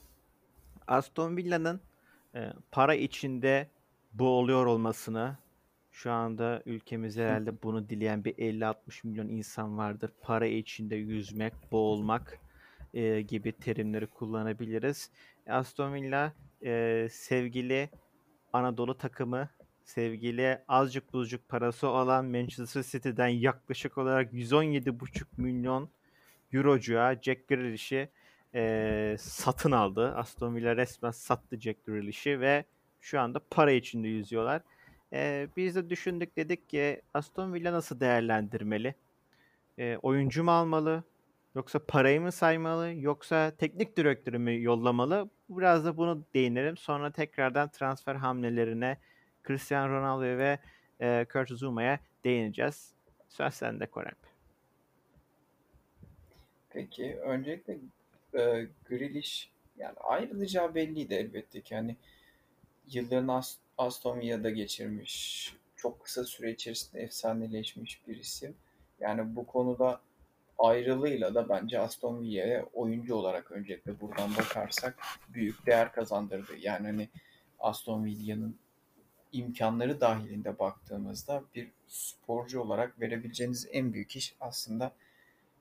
Aston 0.87 1.37
Villa'nın 1.37 1.81
e, 2.35 2.53
para 2.71 2.95
içinde 2.95 3.69
boğuluyor 4.12 4.67
olmasını 4.67 5.37
şu 5.93 6.12
anda 6.12 6.62
ülkemizde 6.67 7.25
herhalde 7.25 7.62
bunu 7.62 7.88
dileyen 7.88 8.25
bir 8.25 8.35
50-60 8.35 8.75
milyon 9.07 9.29
insan 9.29 9.79
vardır. 9.79 10.11
Para 10.21 10.47
içinde 10.47 10.97
yüzmek, 10.97 11.53
boğulmak 11.73 12.38
e, 12.95 13.21
gibi 13.21 13.53
terimleri 13.53 14.07
kullanabiliriz. 14.07 15.11
Aston 15.49 15.95
Villa 15.95 16.33
e, 16.64 17.07
sevgili 17.11 17.91
Anadolu 18.53 18.99
takımı 18.99 19.49
sevgili 19.85 20.59
azıcık 20.69 21.12
buzcuk 21.12 21.49
parası 21.49 21.88
olan 21.88 22.25
Manchester 22.25 22.83
City'den 22.83 23.29
yaklaşık 23.29 23.99
olarak 23.99 24.33
117,5 24.33 25.25
milyon 25.37 25.88
Eurocuğa 26.53 27.14
Jack 27.23 27.49
Grealish'i 27.49 28.09
e, 28.55 29.17
satın 29.19 29.73
aldı. 29.73 30.15
Aston 30.15 30.57
Villa 30.57 30.77
resmen 30.77 31.11
sattı 31.11 31.61
Jack 31.61 31.87
Grealish'i 31.87 32.41
ve 32.41 32.65
şu 33.01 33.21
anda 33.21 33.41
para 33.51 33.73
içinde 33.73 34.09
yüzüyorlar. 34.09 34.63
E, 35.13 35.49
biz 35.57 35.77
de 35.77 35.91
düşündük 35.91 36.37
dedik 36.37 36.69
ki 36.69 37.03
Aston 37.15 37.55
Villa 37.55 37.73
nasıl 37.73 38.01
değerlendirmeli? 38.01 38.95
E, 39.79 39.97
oyuncu 40.03 40.45
mu 40.45 40.51
almalı? 40.51 41.05
Yoksa 41.55 41.79
parayı 41.79 42.21
mı 42.21 42.33
saymalı? 42.33 42.93
Yoksa 42.93 43.51
teknik 43.51 43.97
direktörü 43.97 44.39
mü 44.39 44.63
yollamalı? 44.63 45.31
Biraz 45.49 45.85
da 45.85 45.97
bunu 45.97 46.25
değinelim. 46.35 46.77
Sonra 46.77 47.11
tekrardan 47.13 47.69
transfer 47.69 48.15
hamlelerine 48.15 48.99
Cristiano 49.47 49.93
Ronaldo 49.93 50.23
ve 50.23 50.59
e, 51.01 51.27
Kurt 51.33 51.49
Zuma'ya 51.49 51.99
değineceğiz. 52.25 52.95
Söz 53.29 53.55
sende 53.55 53.87
Korep. 53.87 54.17
Peki 56.71 57.17
öncelikle 57.17 57.79
e, 58.35 58.67
Grealish 58.88 59.50
yani 59.79 59.97
ayrılacağı 59.99 60.75
belliydi 60.75 61.14
elbette 61.14 61.61
ki 61.61 61.75
hani 61.75 61.97
yıllarını 62.88 63.33
Ast- 63.33 63.59
Aston 63.79 64.21
Villa'da 64.21 64.50
geçirmiş 64.50 65.55
çok 65.76 66.05
kısa 66.05 66.25
süre 66.25 66.53
içerisinde 66.53 67.03
efsaneleşmiş 67.03 68.09
bir 68.09 68.17
isim. 68.17 68.55
Yani 69.00 69.37
bu 69.37 69.47
konuda 69.47 70.00
ayrılığıyla 70.59 71.35
da 71.35 71.49
bence 71.49 71.79
Aston 71.79 72.23
Villa'ya 72.23 72.64
oyuncu 72.73 73.14
olarak 73.14 73.50
öncelikle 73.50 74.00
buradan 74.00 74.37
bakarsak 74.37 74.97
büyük 75.29 75.67
değer 75.67 75.93
kazandırdı. 75.93 76.57
Yani 76.61 76.87
hani 76.87 77.09
Aston 77.59 78.05
Villa'nın 78.05 78.57
imkanları 79.33 80.00
dahilinde 80.00 80.59
baktığımızda 80.59 81.45
bir 81.55 81.69
sporcu 81.88 82.61
olarak 82.61 83.00
verebileceğiniz 83.00 83.69
en 83.73 83.93
büyük 83.93 84.17
iş 84.17 84.35
aslında 84.41 84.93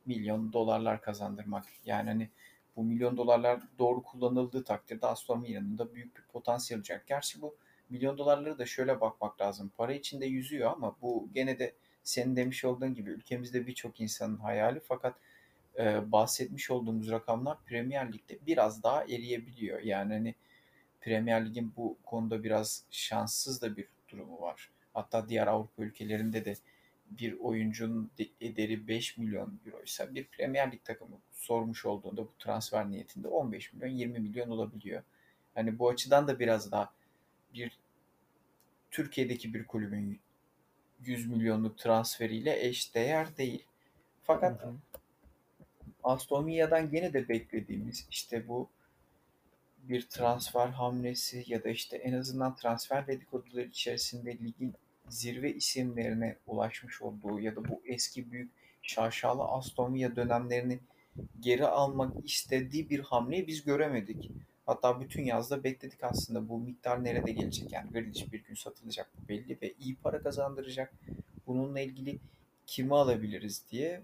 milyon 0.06 0.54
dolarlar 0.54 1.02
kazandırmak. 1.02 1.66
Yani 1.86 2.10
hani 2.10 2.30
bu 2.76 2.84
milyon 2.84 3.18
dolarlar 3.18 3.60
doğru 3.80 4.04
kullanıldığı 4.04 4.64
takdirde 4.64 5.08
Aston 5.08 5.44
Villa'nın 5.44 5.78
da 5.78 5.94
büyük 5.94 6.18
bir 6.18 6.22
potansiyel 6.22 6.80
olacak. 6.80 7.04
Gerçi 7.08 7.42
bu 7.42 7.56
milyon 7.90 8.18
dolarları 8.18 8.58
da 8.60 8.66
şöyle 8.66 9.02
bakmak 9.02 9.42
lazım. 9.42 9.72
Para 9.78 9.94
içinde 9.94 10.26
yüzüyor 10.26 10.72
ama 10.72 10.96
bu 11.02 11.30
gene 11.34 11.60
de 11.60 11.74
senin 12.04 12.36
demiş 12.36 12.66
olduğun 12.66 12.94
gibi 12.94 13.10
ülkemizde 13.10 13.68
birçok 13.68 14.02
insanın 14.02 14.38
hayali 14.38 14.80
fakat 14.80 15.16
e, 15.80 16.12
bahsetmiş 16.12 16.72
olduğumuz 16.72 17.12
rakamlar 17.12 17.58
Premier 17.66 18.14
Lig'de 18.14 18.40
biraz 18.48 18.84
daha 18.84 19.04
eriyebiliyor. 19.04 19.82
Yani 19.82 20.14
hani 20.14 20.36
Premier 21.02 21.46
Lig'in 21.46 21.74
bu 21.76 21.98
konuda 22.06 22.44
biraz 22.44 22.84
şanssız 22.92 23.62
da 23.62 23.78
bir 23.78 23.88
durumu 24.10 24.42
var. 24.42 24.70
Hatta 24.94 25.30
diğer 25.30 25.48
Avrupa 25.48 25.84
ülkelerinde 25.84 26.46
de 26.46 26.56
bir 27.06 27.40
oyuncunun 27.40 28.12
ederi 28.42 28.88
5 28.88 29.18
milyon 29.18 29.60
euroysa 29.66 30.16
bir 30.16 30.28
Premier 30.28 30.72
Lig 30.72 30.84
takımı 30.84 31.20
sormuş 31.44 31.86
olduğunda 31.86 32.22
bu 32.22 32.32
transfer 32.40 32.92
niyetinde 32.92 33.28
15 33.28 33.74
milyon 33.74 33.90
20 33.90 34.20
milyon 34.20 34.50
olabiliyor. 34.50 35.04
Hani 35.56 35.80
bu 35.80 35.90
açıdan 35.90 36.28
da 36.28 36.40
biraz 36.40 36.72
daha 36.72 36.94
bir 37.54 37.80
Türkiye'deki 38.92 39.54
bir 39.54 39.68
kulübün 39.68 40.20
100 41.00 41.28
milyonluk 41.28 41.78
transferiyle 41.78 42.68
eş 42.68 42.96
değer 42.96 43.38
değil. 43.38 43.66
Fakat. 44.24 44.66
Aston 46.04 46.48
Villa'dan 46.48 46.92
gene 46.92 47.14
de 47.14 47.30
beklediğimiz 47.30 48.08
işte 48.10 48.48
bu 48.48 48.70
bir 49.78 50.02
transfer 50.02 50.68
hamlesi 50.68 51.44
ya 51.48 51.64
da 51.64 51.70
işte 51.70 51.98
en 51.98 52.14
azından 52.14 52.56
transfer 52.56 53.08
dedikoduları 53.08 53.66
içerisinde 53.66 54.38
ligin 54.38 54.74
zirve 55.10 55.54
isimlerine 55.54 56.38
ulaşmış 56.48 57.02
olduğu 57.02 57.40
ya 57.40 57.56
da 57.56 57.70
bu 57.70 57.82
eski 57.86 58.32
büyük 58.32 58.52
şaşalı 58.82 59.44
Aston 59.44 59.94
Villa 59.94 60.16
dönemlerini 60.16 60.80
geri 61.40 61.68
almak 61.68 62.26
istediği 62.26 62.90
bir 62.90 63.00
hamleyi 63.00 63.48
biz 63.48 63.64
göremedik. 63.64 64.32
Hatta 64.66 65.02
bütün 65.02 65.24
yazda 65.24 65.64
bekledik 65.64 66.04
aslında 66.04 66.50
bu 66.50 66.60
miktar 66.60 67.04
nerede 67.04 67.32
gelecek 67.32 67.72
yani 67.72 67.92
Grealish 67.92 68.32
bir 68.34 68.44
gün 68.44 68.56
satılacak 68.56 69.10
bu 69.18 69.28
belli 69.28 69.58
ve 69.62 69.74
iyi 69.80 69.96
para 69.96 70.22
kazandıracak. 70.22 70.94
Bununla 71.48 71.80
ilgili 71.80 72.20
kimi 72.68 72.96
alabiliriz 72.96 73.64
diye 73.72 74.02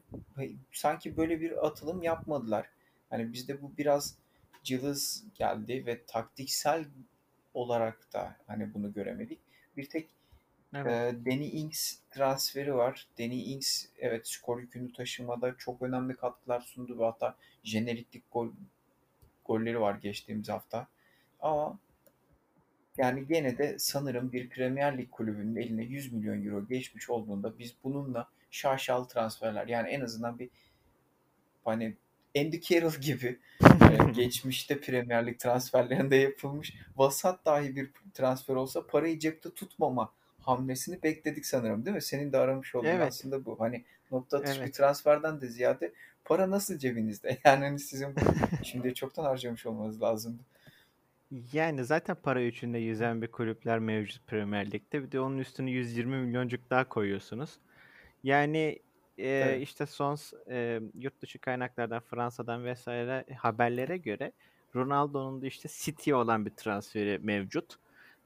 sanki 0.72 1.17
böyle 1.17 1.41
bir 1.41 1.67
atılım 1.67 2.02
yapmadılar. 2.02 2.69
Hani 3.10 3.34
bizde 3.34 3.62
bu 3.62 3.72
biraz 3.78 4.15
cılız 4.63 5.24
geldi 5.36 5.86
ve 5.86 6.06
taktiksel 6.06 6.86
olarak 7.54 8.13
da 8.13 8.36
hani 8.48 8.74
bunu 8.74 8.93
göremedik. 8.93 9.39
Bir 9.78 9.89
tek 9.89 10.10
evet. 10.73 11.13
e, 11.13 11.25
Danny 11.25 11.47
Ings 11.47 11.97
transferi 12.12 12.75
var. 12.75 13.08
Danny 13.19 13.53
Ings 13.53 13.86
evet 13.97 14.27
skor 14.27 14.60
yükünü 14.60 14.93
taşımada 14.93 15.55
çok 15.58 15.82
önemli 15.82 16.15
katkılar 16.15 16.62
sundu 16.62 16.99
ve 16.99 17.05
hatta 17.05 17.36
jeneriklik 17.63 18.32
gol 18.32 18.49
golleri 19.45 19.82
var 19.82 19.95
geçtiğimiz 19.95 20.49
hafta. 20.49 20.88
Ama 21.39 21.79
yani 22.97 23.27
gene 23.27 23.58
de 23.58 23.79
sanırım 23.79 24.32
bir 24.32 24.49
Premier 24.49 24.97
Lig 24.97 25.12
kulübünün 25.12 25.55
eline 25.55 25.84
100 25.84 26.13
milyon 26.13 26.45
euro 26.45 26.67
geçmiş 26.67 27.10
olduğunda 27.10 27.60
biz 27.60 27.75
bununla 27.84 28.29
şaşalı 28.51 29.08
transferler 29.08 29.67
yani 29.67 29.89
en 29.89 30.01
azından 30.01 30.39
bir 30.39 30.49
hani 31.65 31.95
Andy 32.38 32.60
Carroll 32.60 32.95
gibi 33.01 33.39
e, 33.62 34.12
geçmişte 34.15 34.82
Premier 34.82 35.27
Lig 35.27 35.39
transferlerinde 35.39 36.15
yapılmış 36.15 36.73
vasat 36.95 37.45
dahi 37.45 37.75
bir 37.75 37.91
transfer 38.13 38.55
olsa 38.55 38.88
parayı 38.88 39.19
cepte 39.19 39.53
tutmama 39.53 40.13
hamlesini 40.49 41.03
bekledik 41.03 41.45
sanırım 41.45 41.85
değil 41.85 41.95
mi? 41.95 42.01
Senin 42.01 42.33
de 42.33 42.38
aramış 42.38 42.75
olduğun 42.75 42.88
evet. 42.88 43.07
aslında 43.07 43.45
bu. 43.45 43.59
Hani 43.59 43.85
nokta 44.12 44.38
atış 44.38 44.57
evet. 44.57 44.67
bir 44.67 44.73
transferden 44.73 45.41
de 45.41 45.47
ziyade 45.47 45.93
para 46.25 46.49
nasıl 46.49 46.77
cebinizde? 46.77 47.38
Yani 47.45 47.65
hani 47.65 47.79
sizin 47.79 48.15
şimdi 48.63 48.93
çoktan 48.93 49.23
harcamış 49.23 49.65
olmanız 49.65 50.01
lazımdı. 50.01 50.43
Yani 51.53 51.85
zaten 51.85 52.15
para 52.23 52.43
üçünde 52.43 52.77
yüzen 52.77 53.21
bir 53.21 53.27
kulüpler 53.27 53.79
mevcut 53.79 54.27
Premier 54.27 54.71
Lig'de. 54.71 55.03
Bir 55.03 55.12
de 55.12 55.19
onun 55.19 55.38
üstüne 55.38 55.71
120 55.71 56.17
milyoncuk 56.17 56.69
daha 56.69 56.89
koyuyorsunuz. 56.89 57.59
Yani 58.23 58.79
e, 59.17 59.27
evet. 59.27 59.62
işte 59.62 59.85
son 59.85 60.17
e, 60.49 60.79
yurt 60.99 61.21
dışı 61.21 61.39
kaynaklardan 61.39 61.99
Fransa'dan 61.99 62.65
vesaire 62.65 63.25
haberlere 63.38 63.97
göre 63.97 64.31
Ronaldo'nun 64.75 65.41
da 65.41 65.47
işte 65.47 65.69
City'ye 65.71 66.15
olan 66.15 66.45
bir 66.45 66.51
transferi 66.51 67.19
mevcut. 67.21 67.75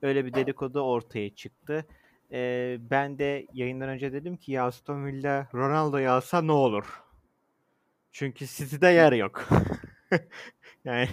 Öyle 0.01 0.25
bir 0.25 0.33
dedikodu 0.33 0.79
ortaya 0.79 1.35
çıktı. 1.35 1.85
E, 2.33 2.77
ben 2.79 3.19
de 3.19 3.47
yayından 3.53 3.89
önce 3.89 4.13
dedim 4.13 4.37
ki 4.37 4.51
ya 4.51 4.65
Aston 4.65 5.05
Villa 5.05 5.47
Ronaldo'yu 5.53 6.09
alsa 6.11 6.41
ne 6.41 6.51
olur? 6.51 7.03
Çünkü 8.11 8.47
City'de 8.47 8.87
yer 8.87 9.13
yok. 9.13 9.49
yani 10.85 11.09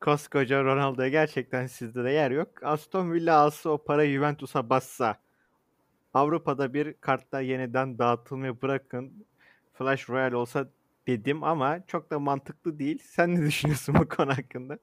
koskoca 0.00 0.64
Ronaldo'ya 0.64 1.08
gerçekten 1.08 1.66
sizde 1.66 2.04
de 2.04 2.10
yer 2.10 2.30
yok. 2.30 2.48
Aston 2.62 3.12
Villa 3.12 3.36
alsa 3.36 3.70
o 3.70 3.84
para 3.84 4.06
Juventus'a 4.06 4.70
bassa 4.70 5.16
Avrupa'da 6.14 6.74
bir 6.74 6.94
kartlar 7.00 7.40
yeniden 7.42 7.98
dağıtılmayı 7.98 8.62
bırakın. 8.62 9.26
Flash 9.74 10.10
Royale 10.10 10.36
olsa 10.36 10.68
dedim 11.06 11.44
ama 11.44 11.86
çok 11.86 12.10
da 12.10 12.18
mantıklı 12.18 12.78
değil. 12.78 12.98
Sen 13.04 13.34
ne 13.34 13.46
düşünüyorsun 13.46 13.94
bu 13.94 14.08
konu 14.08 14.30
hakkında? 14.32 14.78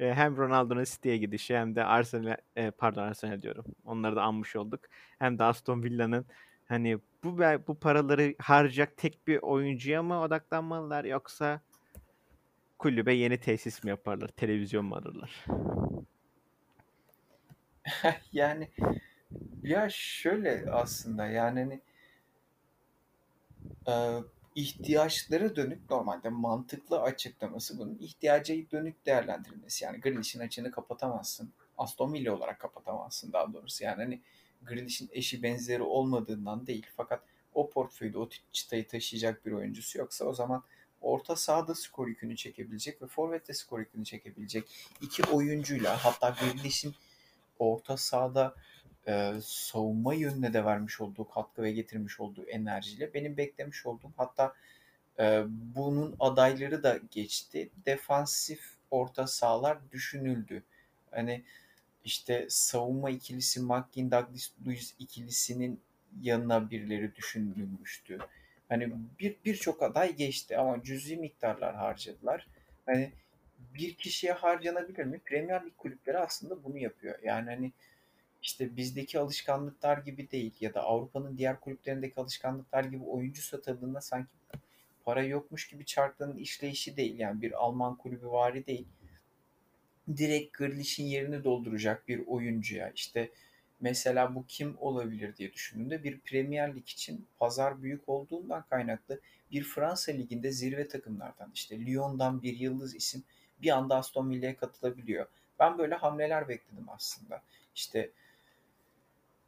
E, 0.00 0.14
hem 0.14 0.36
Ronaldo'nun 0.36 0.84
City'ye 0.84 1.16
gidişi 1.16 1.56
hem 1.56 1.76
de 1.76 1.84
Arsenal 1.84 2.36
e, 2.56 2.70
pardon 2.70 3.02
Arsenal 3.02 3.42
diyorum. 3.42 3.64
Onları 3.84 4.16
da 4.16 4.22
anmış 4.22 4.56
olduk. 4.56 4.80
Hem 5.18 5.38
de 5.38 5.44
Aston 5.44 5.82
Villa'nın 5.82 6.26
hani 6.68 6.98
bu 7.24 7.38
bu 7.38 7.78
paraları 7.78 8.34
harcayacak 8.38 8.96
tek 8.96 9.26
bir 9.26 9.38
oyuncuya 9.42 10.02
mı 10.02 10.20
odaklanmalılar 10.20 11.04
yoksa 11.04 11.60
kulübe 12.78 13.14
yeni 13.14 13.40
tesis 13.40 13.84
mi 13.84 13.90
yaparlar? 13.90 14.28
Televizyon 14.28 14.84
mu 14.84 14.94
alırlar? 14.94 15.44
yani 18.32 18.70
ya 19.62 19.88
şöyle 19.90 20.70
aslında 20.70 21.26
yani 21.26 21.60
hani 21.60 21.80
e, 23.88 23.94
ihtiyaçlara 24.56 25.56
dönük 25.56 25.90
normalde 25.90 26.28
mantıklı 26.28 27.00
açıklaması 27.00 27.78
bunun 27.78 27.98
ihtiyaca 27.98 28.54
dönük 28.72 29.06
değerlendirilmesi. 29.06 29.84
Yani 29.84 30.00
Grealish'in 30.00 30.40
açığını 30.40 30.70
kapatamazsın. 30.70 31.52
Aston 31.78 32.12
Villa 32.12 32.36
olarak 32.36 32.60
kapatamazsın 32.60 33.32
daha 33.32 33.52
doğrusu. 33.52 33.84
Yani 33.84 34.02
hani 34.02 34.20
Grealish'in 34.62 35.08
eşi 35.12 35.42
benzeri 35.42 35.82
olmadığından 35.82 36.66
değil 36.66 36.86
fakat 36.96 37.22
o 37.54 37.70
portföyde 37.70 38.18
o 38.18 38.28
çıtayı 38.52 38.88
taşıyacak 38.88 39.46
bir 39.46 39.52
oyuncusu 39.52 39.98
yoksa 39.98 40.24
o 40.24 40.34
zaman 40.34 40.62
orta 41.00 41.36
sahada 41.36 41.74
skor 41.74 42.08
yükünü 42.08 42.36
çekebilecek 42.36 43.02
ve 43.02 43.06
forvette 43.06 43.54
skor 43.54 43.78
yükünü 43.78 44.04
çekebilecek 44.04 44.64
iki 45.00 45.24
oyuncuyla 45.24 46.04
hatta 46.04 46.36
Grealish'in 46.40 46.94
orta 47.58 47.96
sahada 47.96 48.54
e, 49.08 49.32
savunma 49.42 50.14
yönüne 50.14 50.52
de 50.52 50.64
vermiş 50.64 51.00
olduğu 51.00 51.28
katkı 51.28 51.62
ve 51.62 51.72
getirmiş 51.72 52.20
olduğu 52.20 52.44
enerjiyle 52.44 53.14
benim 53.14 53.36
beklemiş 53.36 53.86
olduğum 53.86 54.12
hatta 54.16 54.54
e, 55.18 55.44
bunun 55.48 56.16
adayları 56.20 56.82
da 56.82 56.98
geçti. 57.10 57.70
Defansif 57.86 58.60
orta 58.90 59.26
sahalar 59.26 59.78
düşünüldü. 59.92 60.62
Hani 61.10 61.42
işte 62.04 62.46
savunma 62.48 63.10
ikilisi 63.10 63.60
McGinn 63.60 64.10
Douglas 64.10 64.50
Lewis 64.66 64.94
ikilisinin 64.98 65.80
yanına 66.22 66.70
birileri 66.70 67.14
düşünülmüştü. 67.14 68.18
Hani 68.68 68.92
bir 69.20 69.36
birçok 69.44 69.82
aday 69.82 70.16
geçti 70.16 70.58
ama 70.58 70.82
cüzi 70.82 71.16
miktarlar 71.16 71.74
harcadılar. 71.74 72.46
Hani 72.86 73.12
bir 73.74 73.94
kişiye 73.94 74.32
harcanabilir 74.32 75.04
mi? 75.04 75.18
Premier 75.18 75.66
Lig 75.66 75.76
kulüpleri 75.76 76.18
aslında 76.18 76.64
bunu 76.64 76.78
yapıyor. 76.78 77.18
Yani 77.22 77.50
hani 77.50 77.72
işte 78.46 78.76
bizdeki 78.76 79.18
alışkanlıklar 79.18 79.98
gibi 79.98 80.30
değil 80.30 80.54
ya 80.60 80.74
da 80.74 80.82
Avrupa'nın 80.82 81.38
diğer 81.38 81.60
kulüplerindeki 81.60 82.20
alışkanlıklar 82.20 82.84
gibi 82.84 83.04
oyuncu 83.04 83.42
satıldığında 83.42 84.00
sanki 84.00 84.28
para 85.04 85.22
yokmuş 85.22 85.68
gibi 85.68 85.84
çarkların 85.84 86.36
işleyişi 86.36 86.96
değil. 86.96 87.18
Yani 87.18 87.42
bir 87.42 87.52
Alman 87.52 87.96
kulübü 87.96 88.26
vari 88.26 88.66
değil. 88.66 88.86
Direkt 90.16 90.58
Grealish'in 90.58 91.04
yerini 91.04 91.44
dolduracak 91.44 92.08
bir 92.08 92.26
oyuncuya 92.26 92.90
işte 92.90 93.30
mesela 93.80 94.34
bu 94.34 94.46
kim 94.46 94.76
olabilir 94.78 95.36
diye 95.36 95.52
düşündüğümde 95.52 96.04
bir 96.04 96.20
Premier 96.20 96.76
Lig 96.76 96.88
için 96.88 97.26
pazar 97.38 97.82
büyük 97.82 98.08
olduğundan 98.08 98.64
kaynaklı 98.70 99.20
bir 99.50 99.62
Fransa 99.64 100.12
Ligi'nde 100.12 100.52
zirve 100.52 100.88
takımlardan 100.88 101.50
işte 101.54 101.86
Lyon'dan 101.86 102.42
bir 102.42 102.56
yıldız 102.56 102.94
isim 102.94 103.24
bir 103.62 103.70
anda 103.70 103.96
Aston 103.96 104.30
Villa'ya 104.30 104.56
katılabiliyor. 104.56 105.26
Ben 105.58 105.78
böyle 105.78 105.94
hamleler 105.94 106.48
bekledim 106.48 106.86
aslında. 106.88 107.42
İşte 107.74 108.10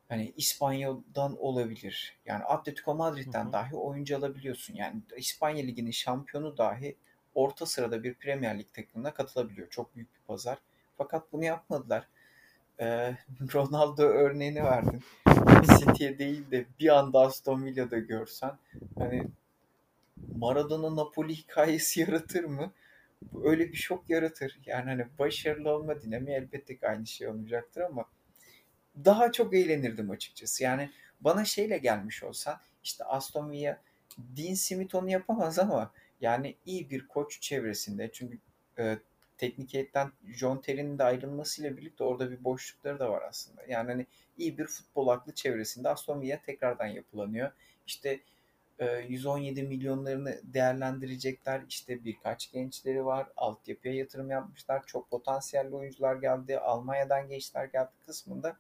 hani 0.09 0.33
İspanya'dan 0.37 1.37
olabilir. 1.43 2.17
Yani 2.27 2.45
Atletico 2.45 2.95
Madrid'den 2.95 3.45
hı 3.45 3.49
hı. 3.49 3.53
dahi 3.53 3.77
oyuncu 3.77 4.17
alabiliyorsun. 4.17 4.75
Yani 4.75 5.03
İspanya 5.17 5.65
Ligi'nin 5.65 5.91
şampiyonu 5.91 6.59
dahi 6.59 6.97
orta 7.35 7.67
sırada 7.67 8.03
bir 8.05 8.15
Premier 8.15 8.59
Lig 8.59 8.73
takımına 8.73 9.15
katılabiliyor. 9.15 9.71
Çok 9.71 9.97
büyük 9.97 10.15
bir 10.15 10.21
pazar. 10.27 10.59
Fakat 10.99 11.33
bunu 11.33 11.45
yapmadılar. 11.45 12.09
Ee, 12.81 13.15
Ronaldo 13.55 14.03
örneğini 14.03 14.65
verdin. 14.65 15.03
City'ye 15.79 16.19
değil 16.19 16.51
de 16.51 16.67
bir 16.81 16.99
anda 16.99 17.21
Aston 17.21 17.65
Villa'da 17.65 17.99
görsen 17.99 18.53
hani 18.99 19.27
Maradona 20.37 20.97
Napoli 20.97 21.35
hikayesi 21.35 22.01
yaratır 22.11 22.45
mı? 22.45 22.73
Öyle 23.45 23.73
bir 23.73 23.77
şok 23.77 24.11
yaratır. 24.11 24.59
Yani 24.67 24.85
hani 24.85 25.07
başarılı 25.19 25.71
olma 25.71 26.01
dinamiği 26.01 26.37
elbette 26.37 26.77
ki 26.77 26.89
aynı 26.89 27.07
şey 27.07 27.29
olmayacaktır 27.29 27.81
ama 27.81 28.05
daha 29.05 29.33
çok 29.33 29.55
eğlenirdim 29.55 30.11
açıkçası. 30.11 30.65
Yani 30.65 30.91
bana 31.21 31.45
şeyle 31.45 31.79
gelmiş 31.79 32.23
olsa 32.23 32.61
işte 32.85 33.05
Aston 33.05 33.51
Villa 33.51 33.79
Dean 34.19 34.55
Smith 34.55 34.95
onu 34.95 35.11
yapamaz 35.11 35.59
ama 35.59 35.93
yani 36.21 36.57
iyi 36.67 36.91
bir 36.91 37.09
koç 37.09 37.41
çevresinde 37.41 38.11
çünkü 38.13 38.39
e, 38.79 38.99
teknik 39.39 39.75
heyetten 39.75 40.13
John 40.27 40.59
Terry'nin 40.61 40.99
de 40.99 41.05
ayrılmasıyla 41.05 41.77
birlikte 41.77 42.05
orada 42.05 42.31
bir 42.31 42.45
boşlukları 42.45 42.99
da 42.99 43.11
var 43.11 43.23
aslında. 43.23 43.63
Yani 43.69 43.91
hani 43.91 44.07
iyi 44.39 44.59
bir 44.59 44.67
futbol 44.67 45.09
aklı 45.09 45.35
çevresinde 45.35 45.89
Aston 45.89 46.21
Villa 46.21 46.43
tekrardan 46.43 46.87
yapılanıyor. 46.87 47.53
İşte 47.87 48.21
117 49.09 49.63
milyonlarını 49.63 50.41
değerlendirecekler. 50.43 51.63
İşte 51.69 52.05
birkaç 52.05 52.53
gençleri 52.53 53.05
var. 53.05 53.29
Altyapıya 53.37 53.95
yatırım 53.95 54.31
yapmışlar. 54.31 54.83
Çok 54.87 55.11
potansiyelli 55.11 55.75
oyuncular 55.75 56.17
geldi. 56.17 56.59
Almanya'dan 56.59 57.29
gençler 57.29 57.65
geldi 57.65 57.91
kısmında 58.07 58.57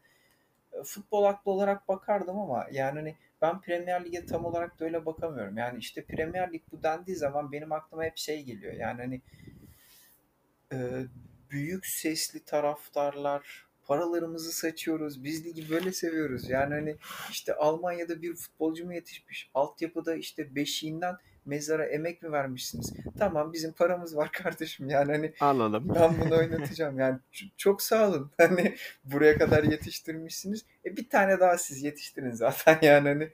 futbol 0.85 1.25
aklı 1.25 1.51
olarak 1.51 1.89
bakardım 1.89 2.39
ama 2.39 2.67
yani 2.73 2.99
hani 2.99 3.17
ben 3.43 3.61
Premier 3.61 4.05
Lig'e 4.05 4.27
tam 4.27 4.45
olarak 4.45 4.81
da 4.81 4.85
öyle 4.85 5.07
bakamıyorum. 5.07 5.57
Yani 5.57 5.79
işte 5.79 6.05
Premier 6.05 6.53
Lig 6.53 6.63
bu 6.73 6.83
dendiği 6.83 7.17
zaman 7.17 7.53
benim 7.53 7.73
aklıma 7.73 8.05
hep 8.05 8.17
şey 8.17 8.43
geliyor. 8.43 8.73
Yani 8.73 9.01
hani 9.01 9.23
e, 10.73 11.07
büyük 11.51 11.87
sesli 11.87 12.45
taraftarlar, 12.45 13.67
paralarımızı 13.87 14.53
saçıyoruz. 14.53 15.25
Biz 15.25 15.47
ligi 15.47 15.71
böyle 15.71 15.93
seviyoruz. 15.93 16.51
Yani 16.51 16.75
hani 16.75 16.97
işte 17.31 17.55
Almanya'da 17.55 18.23
bir 18.23 18.35
futbolcu 18.35 18.87
mu 18.87 18.95
yetişmiş? 18.95 19.51
Altyapıda 19.55 20.15
işte 20.15 20.55
beşiğinden 20.55 21.17
mezara 21.49 21.85
emek 21.85 22.23
mi 22.23 22.33
vermişsiniz? 22.33 22.93
Tamam 23.19 23.53
bizim 23.53 23.73
paramız 23.73 24.17
var 24.17 24.33
kardeşim 24.33 24.89
yani 24.89 25.13
hani 25.13 25.33
alalım. 25.41 25.89
Ben 25.95 26.21
bunu 26.21 26.39
oynatacağım 26.39 26.99
yani 26.99 27.19
çok 27.57 27.83
sağ 27.83 28.09
olun. 28.09 28.31
Hani 28.39 28.77
buraya 29.05 29.39
kadar 29.39 29.65
yetiştirmişsiniz. 29.65 30.65
E 30.85 30.97
bir 30.97 31.09
tane 31.09 31.41
daha 31.41 31.59
siz 31.59 31.83
yetiştirin 31.83 32.31
zaten 32.31 32.79
yani 32.83 33.09
hani. 33.09 33.29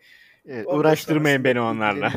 Evet, 0.46 0.66
uğraştırmayın 0.66 1.44
beni 1.44 1.60
onlarla. 1.60 2.12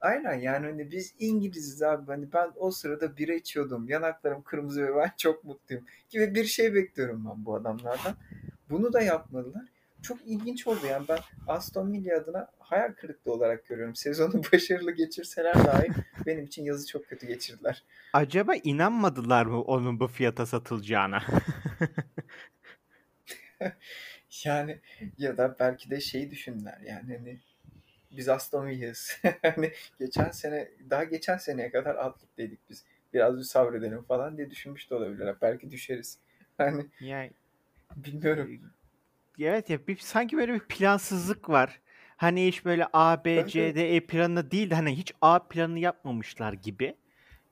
Aynen 0.00 0.34
yani 0.34 0.66
hani 0.66 0.90
biz 0.90 1.14
İngiliziz 1.18 1.82
abi. 1.82 2.06
Hani 2.06 2.32
ben 2.32 2.50
o 2.56 2.70
sırada 2.70 3.16
bira 3.16 3.34
içiyordum. 3.34 3.88
Yanaklarım 3.88 4.42
kırmızı 4.42 4.86
ve 4.86 4.96
ben 4.96 5.12
çok 5.18 5.44
mutluyum. 5.44 5.84
Gibi 6.10 6.34
bir 6.34 6.44
şey 6.44 6.74
bekliyorum 6.74 7.26
ben 7.30 7.44
bu 7.44 7.54
adamlardan. 7.54 8.14
Bunu 8.70 8.92
da 8.92 9.00
yapmadılar 9.00 9.62
çok 10.02 10.18
ilginç 10.26 10.66
oldu. 10.66 10.86
Yani 10.86 11.08
ben 11.08 11.18
Aston 11.46 11.92
Villa 11.92 12.16
adına 12.16 12.50
hayal 12.58 12.92
kırıklığı 12.92 13.32
olarak 13.32 13.66
görüyorum. 13.66 13.94
Sezonu 13.94 14.42
başarılı 14.52 14.92
geçirseler 14.92 15.54
dahi 15.54 15.88
benim 16.26 16.44
için 16.44 16.64
yazı 16.64 16.86
çok 16.86 17.06
kötü 17.06 17.26
geçirdiler. 17.26 17.84
Acaba 18.12 18.54
inanmadılar 18.54 19.46
mı 19.46 19.62
onun 19.62 20.00
bu 20.00 20.08
fiyata 20.08 20.46
satılacağına? 20.46 21.22
yani 24.44 24.80
ya 25.18 25.36
da 25.36 25.56
belki 25.60 25.90
de 25.90 26.00
şeyi 26.00 26.30
düşündüler 26.30 26.80
yani 26.86 27.16
hani 27.16 27.40
biz 28.10 28.28
Aston 28.28 28.66
Villa'yız. 28.66 29.20
hani 29.42 29.72
geçen 29.98 30.30
sene 30.30 30.68
daha 30.90 31.04
geçen 31.04 31.36
seneye 31.36 31.70
kadar 31.70 31.94
atlıktaydık 31.94 32.58
biz. 32.70 32.84
Biraz 33.14 33.38
bir 33.38 33.42
sabredelim 33.42 34.02
falan 34.02 34.36
diye 34.36 34.50
düşünmüş 34.50 34.90
de 34.90 34.94
olabilirler. 34.94 35.36
Belki 35.42 35.70
düşeriz. 35.70 36.18
Hani 36.58 36.86
yani 37.00 37.30
bilmiyorum 37.96 38.60
evet 39.38 39.70
ya 39.70 39.86
bir, 39.86 39.96
sanki 39.96 40.36
böyle 40.36 40.54
bir 40.54 40.60
plansızlık 40.60 41.50
var. 41.50 41.80
Hani 42.16 42.46
hiç 42.46 42.64
böyle 42.64 42.86
A, 42.92 43.24
B, 43.24 43.46
C, 43.46 43.74
D, 43.74 43.96
E 43.96 44.00
planı 44.00 44.50
değil 44.50 44.70
de 44.70 44.74
hani 44.74 44.96
hiç 44.96 45.12
A 45.22 45.38
planı 45.38 45.78
yapmamışlar 45.78 46.52
gibi. 46.52 46.94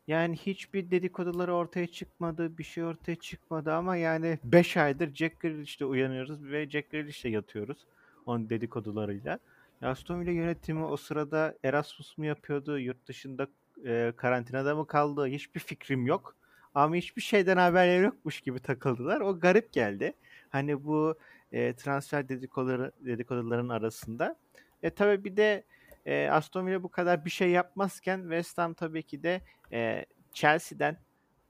Yani 0.06 0.36
hiçbir 0.36 0.90
dedikoduları 0.90 1.54
ortaya 1.54 1.86
çıkmadı, 1.86 2.58
bir 2.58 2.64
şey 2.64 2.84
ortaya 2.84 3.16
çıkmadı 3.16 3.72
ama 3.72 3.96
yani 3.96 4.38
5 4.44 4.76
aydır 4.76 5.14
Jack 5.14 5.40
Grealish'te 5.40 5.84
uyanıyoruz 5.84 6.44
ve 6.44 6.70
Jack 6.70 6.90
Grealish'te 6.90 7.28
yatıyoruz 7.28 7.86
onun 8.26 8.50
dedikodularıyla. 8.50 9.38
Aston 9.82 10.20
Villa 10.20 10.30
yönetimi 10.30 10.84
o 10.84 10.96
sırada 10.96 11.54
Erasmus 11.64 12.18
mu 12.18 12.26
yapıyordu, 12.26 12.78
yurt 12.78 13.06
dışında 13.08 13.48
e, 13.86 14.12
karantinada 14.16 14.76
mı 14.76 14.86
kaldı 14.86 15.26
hiçbir 15.26 15.60
fikrim 15.60 16.06
yok. 16.06 16.36
Ama 16.74 16.94
hiçbir 16.94 17.22
şeyden 17.22 17.56
haberleri 17.56 18.04
yokmuş 18.04 18.40
gibi 18.40 18.60
takıldılar. 18.60 19.20
O 19.20 19.40
garip 19.40 19.72
geldi. 19.72 20.12
Hani 20.50 20.84
bu 20.84 21.18
e, 21.52 21.76
transfer 21.76 22.28
dedikoduları, 22.28 22.92
dedikoduların 23.00 23.68
arasında. 23.68 24.36
E 24.82 24.90
tabii 24.90 25.24
bir 25.24 25.36
de 25.36 25.64
e, 26.06 26.28
Aston 26.30 26.66
Villa 26.66 26.82
bu 26.82 26.88
kadar 26.88 27.24
bir 27.24 27.30
şey 27.30 27.50
yapmazken 27.50 28.20
West 28.20 28.58
Ham 28.58 28.74
tabii 28.74 29.02
ki 29.02 29.22
de 29.22 29.40
e, 29.72 30.06
Chelsea'den 30.32 30.96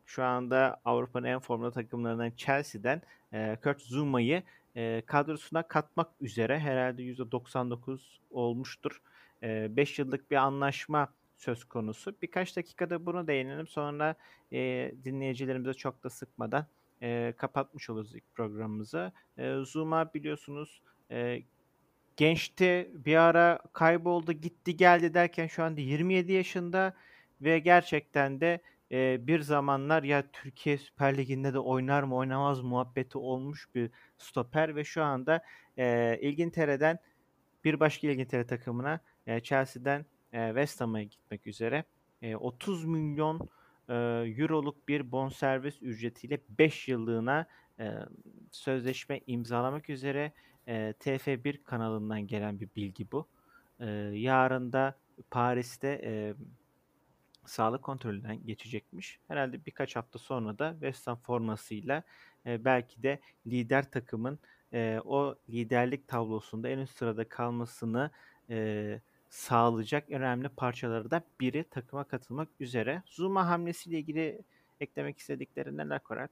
şu 0.07 0.25
anda 0.25 0.81
Avrupa'nın 0.85 1.27
en 1.27 1.39
formda 1.39 1.71
takımlarından 1.71 2.31
Chelsea'den 2.31 3.03
e, 3.33 3.57
Kurt 3.63 3.83
Zuma'yı 3.83 4.43
e, 4.77 5.03
kadrosuna 5.07 5.63
katmak 5.63 6.09
üzere 6.21 6.59
herhalde 6.59 7.03
%99 7.03 8.01
olmuştur. 8.31 9.03
5 9.43 9.99
e, 9.99 10.03
yıllık 10.03 10.31
bir 10.31 10.37
anlaşma 10.37 11.09
söz 11.37 11.65
konusu. 11.65 12.15
Birkaç 12.23 12.57
dakikada 12.57 13.07
bunu 13.07 13.27
değinelim 13.27 13.67
sonra 13.67 14.15
e, 14.53 14.93
dinleyicilerimize 15.05 15.75
çok 15.75 16.05
da 16.05 16.11
sıkmadan 16.11 16.67
e, 17.03 17.35
kapatmış 17.37 17.91
oluruz 17.91 18.15
ilk 18.15 18.35
programımızı. 18.35 19.13
E, 19.39 19.55
Zuma 19.55 20.15
biliyorsunuz 20.15 20.83
e, 21.11 21.43
gençti 22.17 22.91
bir 22.95 23.17
ara 23.17 23.59
kayboldu 23.73 24.33
gitti 24.33 24.77
geldi 24.77 25.15
derken 25.15 25.47
şu 25.47 25.65
anda 25.65 25.81
27 25.81 26.33
yaşında 26.33 26.95
ve 27.41 27.59
gerçekten 27.59 28.41
de 28.41 28.61
e, 28.93 29.27
bir 29.27 29.41
zamanlar 29.41 30.03
ya 30.03 30.31
Türkiye 30.33 30.79
Süper 30.79 31.17
Ligi'nde 31.17 31.55
de 31.55 31.59
oynar 31.59 32.03
mı 32.03 32.17
oynamaz 32.17 32.61
muhabbeti 32.61 33.19
olmuş 33.19 33.69
bir 33.75 33.91
stoper 34.19 34.77
ve 34.77 34.85
şu 34.85 35.03
anda 35.03 35.45
e, 35.79 36.19
İngiltere'den 36.21 36.99
bir 37.65 37.81
başka 37.81 38.09
İngiltere 38.09 38.47
takımına 38.47 39.01
e, 39.27 39.41
Chelsea'den 39.41 40.07
e, 40.33 40.49
West 40.49 40.81
Ham'a 40.81 41.03
gitmek 41.03 41.47
üzere. 41.47 41.85
E, 42.23 42.37
30 42.37 42.85
milyon 42.85 43.49
e, 43.89 43.95
euroluk 44.39 44.89
bir 44.89 45.13
bonservis 45.13 45.83
ücretiyle 45.83 46.41
5 46.59 46.89
yıllığına 46.89 47.47
e, 47.81 47.95
sözleşme 48.51 49.21
imzalamak 49.27 49.91
üzere 49.91 50.33
e, 50.69 50.95
TF1 51.01 51.63
kanalından 51.63 52.27
gelen 52.27 52.61
bir 52.61 52.69
bilgi 52.77 53.13
bu. 53.13 53.29
E, 53.81 53.87
yarın 54.15 54.73
da 54.73 54.99
Paris'te 55.31 56.01
e, 56.05 56.35
sağlık 57.47 57.83
kontrolünden 57.83 58.47
geçecekmiş. 58.47 59.19
Herhalde 59.29 59.67
birkaç 59.67 59.97
hafta 59.97 60.19
sonra 60.19 60.59
da 60.59 60.73
West 60.73 61.07
Ham 61.07 61.17
formasıyla 61.17 62.03
e, 62.47 62.65
belki 62.65 63.03
de 63.03 63.21
lider 63.47 63.91
takımın 63.91 64.39
e, 64.73 65.01
o 65.05 65.35
liderlik 65.49 66.09
tablosunda 66.09 66.69
en 66.69 66.79
üst 66.79 66.99
sırada 66.99 67.29
kalmasını 67.29 68.11
e, 68.51 69.01
sağlayacak 69.31 70.11
önemli 70.11 70.49
parçaları 70.49 71.11
da 71.11 71.23
biri 71.41 71.65
takıma 71.65 72.05
katılmak 72.05 72.49
üzere. 72.61 73.03
Zuma 73.07 73.49
hamlesiyle 73.49 73.99
ilgili 73.99 74.43
eklemek 74.81 75.19
istedikleri 75.19 75.77
neler 75.77 76.03
Koralp? 76.03 76.31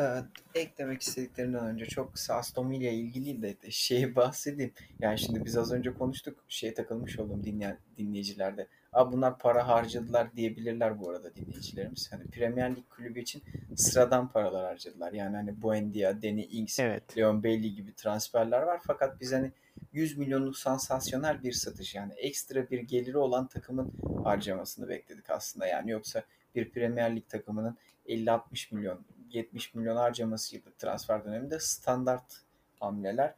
Evet, 0.00 0.24
eklemek 0.54 1.02
istediklerinden 1.02 1.66
önce 1.66 1.86
çok 1.86 2.14
kısa 2.14 2.34
Aston 2.34 2.70
Villa 2.70 2.90
ilgili 2.90 3.42
de, 3.42 3.56
şeyi 3.70 4.16
bahsedeyim. 4.16 4.72
Yani 5.00 5.18
şimdi 5.18 5.44
biz 5.44 5.56
az 5.56 5.72
önce 5.72 5.94
konuştuk. 5.94 6.44
Şeye 6.48 6.74
takılmış 6.74 7.18
oldum 7.18 7.44
dinleyen 7.44 7.78
dinleyicilerde. 7.96 8.66
Abi 8.92 9.12
bunlar 9.12 9.38
para 9.38 9.68
harcadılar 9.68 10.36
diyebilirler 10.36 11.00
bu 11.00 11.10
arada 11.10 11.34
dinleyicilerimiz. 11.34 12.12
Hani 12.12 12.24
Premier 12.24 12.76
Lig 12.76 12.88
kulübü 12.90 13.20
için 13.20 13.42
sıradan 13.76 14.28
paralar 14.28 14.64
harcadılar. 14.64 15.12
Yani 15.12 15.36
hani 15.36 15.62
Buendia, 15.62 16.22
Danny 16.22 16.48
Ings, 16.50 16.80
evet. 16.80 17.16
Leon 17.16 17.44
Bailey 17.44 17.72
gibi 17.72 17.94
transferler 17.94 18.62
var. 18.62 18.80
Fakat 18.86 19.20
biz 19.20 19.32
hani 19.32 19.52
100 19.92 20.18
milyonluk 20.18 20.56
sansasyonel 20.56 21.42
bir 21.42 21.52
satış 21.52 21.94
yani 21.94 22.12
ekstra 22.12 22.70
bir 22.70 22.80
geliri 22.80 23.18
olan 23.18 23.46
takımın 23.46 23.92
harcamasını 24.24 24.88
bekledik 24.88 25.30
aslında. 25.30 25.66
Yani 25.66 25.90
yoksa 25.90 26.22
bir 26.54 26.70
Premier 26.70 27.16
Lig 27.16 27.28
takımının 27.28 27.76
50-60 28.06 28.74
milyon 28.74 29.04
70 29.30 29.74
milyon 29.74 29.96
harcamasıydı 29.96 30.72
transfer 30.78 31.24
döneminde 31.24 31.58
standart 31.60 32.42
hamleler. 32.80 33.34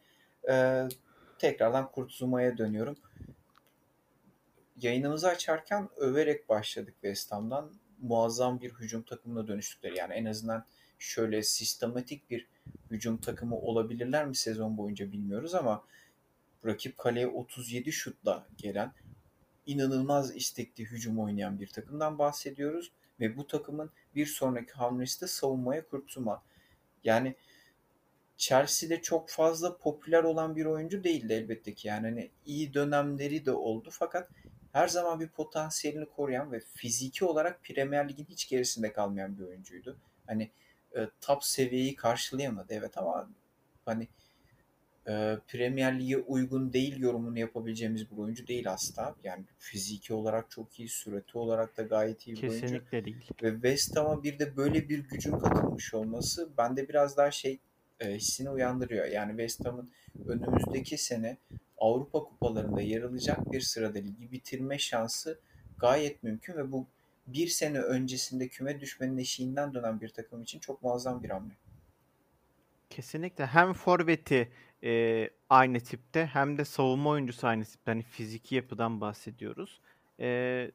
Ee, 0.49 0.89
tekrardan 1.39 1.91
Kurt 1.91 2.13
Zuma'ya 2.13 2.59
dönüyorum. 2.59 2.97
Yayınımızı 4.77 5.29
açarken 5.29 5.89
överek 5.97 6.49
başladık 6.49 6.95
West 6.95 7.33
Ham'dan. 7.33 7.73
Muazzam 8.03 8.61
bir 8.61 8.73
hücum 8.73 9.03
takımına 9.03 9.49
dönüştükleri. 9.49 9.99
Yani 9.99 10.15
en 10.15 10.25
azından 10.25 10.65
şöyle 10.99 11.43
sistematik 11.43 12.31
bir 12.31 12.49
hücum 12.91 13.17
takımı 13.17 13.57
olabilirler 13.57 14.27
mi 14.27 14.37
sezon 14.37 14.77
boyunca 14.79 15.13
bilmiyoruz 15.13 15.55
ama 15.55 15.85
rakip 16.67 16.99
kaleye 16.99 17.27
37 17.27 17.93
şutla 17.93 18.47
gelen 18.57 18.93
inanılmaz 19.67 20.37
istekli 20.37 20.85
hücum 20.85 21.19
oynayan 21.19 21.61
bir 21.61 21.67
takımdan 21.67 22.19
bahsediyoruz 22.19 22.93
ve 23.21 23.37
bu 23.37 23.47
takımın 23.47 23.91
bir 24.15 24.27
sonraki 24.27 24.73
hamlesi 24.73 25.21
de 25.21 25.27
savunmaya 25.27 25.89
kurtulma. 25.89 26.43
Yani 27.05 27.35
Chelsea'de 28.37 29.03
çok 29.03 29.29
fazla 29.29 29.77
popüler 29.77 30.25
olan 30.25 30.57
bir 30.57 30.65
oyuncu 30.65 31.05
değildi 31.05 31.33
elbette 31.33 31.75
ki. 31.75 31.89
Yani 31.89 32.07
hani 32.07 32.31
iyi 32.47 32.75
dönemleri 32.75 33.47
de 33.47 33.53
oldu 33.53 33.89
fakat 33.93 34.31
her 34.73 34.89
zaman 34.89 35.21
bir 35.21 35.29
potansiyelini 35.29 36.07
koruyan 36.07 36.53
ve 36.53 36.61
fiziki 36.61 37.25
olarak 37.25 37.65
Premier 37.65 38.09
Lig'in 38.09 38.25
hiç 38.25 38.49
gerisinde 38.49 38.93
kalmayan 38.93 39.39
bir 39.39 39.45
oyuncuydu. 39.45 39.99
Hani 40.27 40.51
e, 40.97 41.09
top 41.21 41.45
seviyeyi 41.45 41.97
karşılayamadı 41.97 42.75
evet 42.75 42.99
ama 42.99 43.31
hani 43.85 44.09
e, 45.09 45.39
Premier 45.49 46.01
Lig'e 46.01 46.19
uygun 46.19 46.73
değil 46.73 46.99
yorumunu 46.99 47.39
yapabileceğimiz 47.39 48.11
bir 48.11 48.17
oyuncu 48.17 48.47
değil 48.47 48.73
asla. 48.73 49.15
Yani 49.25 49.45
fiziki 49.59 50.15
olarak 50.15 50.51
çok 50.51 50.81
iyi, 50.81 50.89
sürati 50.89 51.39
olarak 51.39 51.77
da 51.77 51.83
gayet 51.83 52.27
iyi 52.27 52.33
bir 52.33 52.41
Kesinlikle 52.41 52.67
oyuncu. 52.67 52.91
Kesinlikle 52.91 53.05
değil. 53.05 53.31
Ve 53.43 53.53
West 53.53 53.97
Ham'a 53.97 54.23
bir 54.23 54.39
de 54.39 54.57
böyle 54.57 54.89
bir 54.89 54.99
gücün 54.99 55.39
katılmış 55.39 55.95
olması 55.95 56.49
bende 56.59 56.89
biraz 56.89 57.17
daha 57.17 57.31
şey 57.31 57.59
e, 58.01 58.15
hissini 58.15 58.51
uyandırıyor. 58.51 59.07
Yani 59.07 59.31
West 59.31 59.67
Ham'ın 59.67 59.91
önümüzdeki 60.27 60.99
sene 60.99 61.37
Avrupa 61.79 62.19
kupalarında 62.25 62.81
yer 62.81 63.03
alacak 63.03 63.53
bir 63.53 63.61
sırada 63.61 63.99
ligi 63.99 64.33
bitirme 64.33 64.79
şansı 64.79 65.41
gayet 65.79 66.23
mümkün 66.23 66.57
ve 66.57 66.73
bu 66.73 66.87
bir 67.27 67.49
sene 67.49 67.79
öncesinde 67.79 68.49
küme 68.49 68.81
düşmenin 68.81 69.19
eşiğinden 69.19 69.75
dönen 69.75 70.01
bir 70.01 70.09
takım 70.09 70.43
için 70.43 70.59
çok 70.59 70.83
muazzam 70.83 71.23
bir 71.23 71.31
hamle. 71.31 71.53
Kesinlikle 72.91 73.47
hem 73.47 73.73
forveti 73.73 74.53
e, 74.85 75.31
aynı 75.51 75.81
tipte 75.81 76.27
hem 76.27 76.59
de 76.59 76.65
savunma 76.65 77.11
oyuncusu 77.11 77.47
aynı 77.47 77.65
tipte. 77.65 77.91
Hani 77.91 78.03
fiziki 78.03 78.55
yapıdan 78.55 79.01
bahsediyoruz. 79.01 79.81
E, 80.21 80.71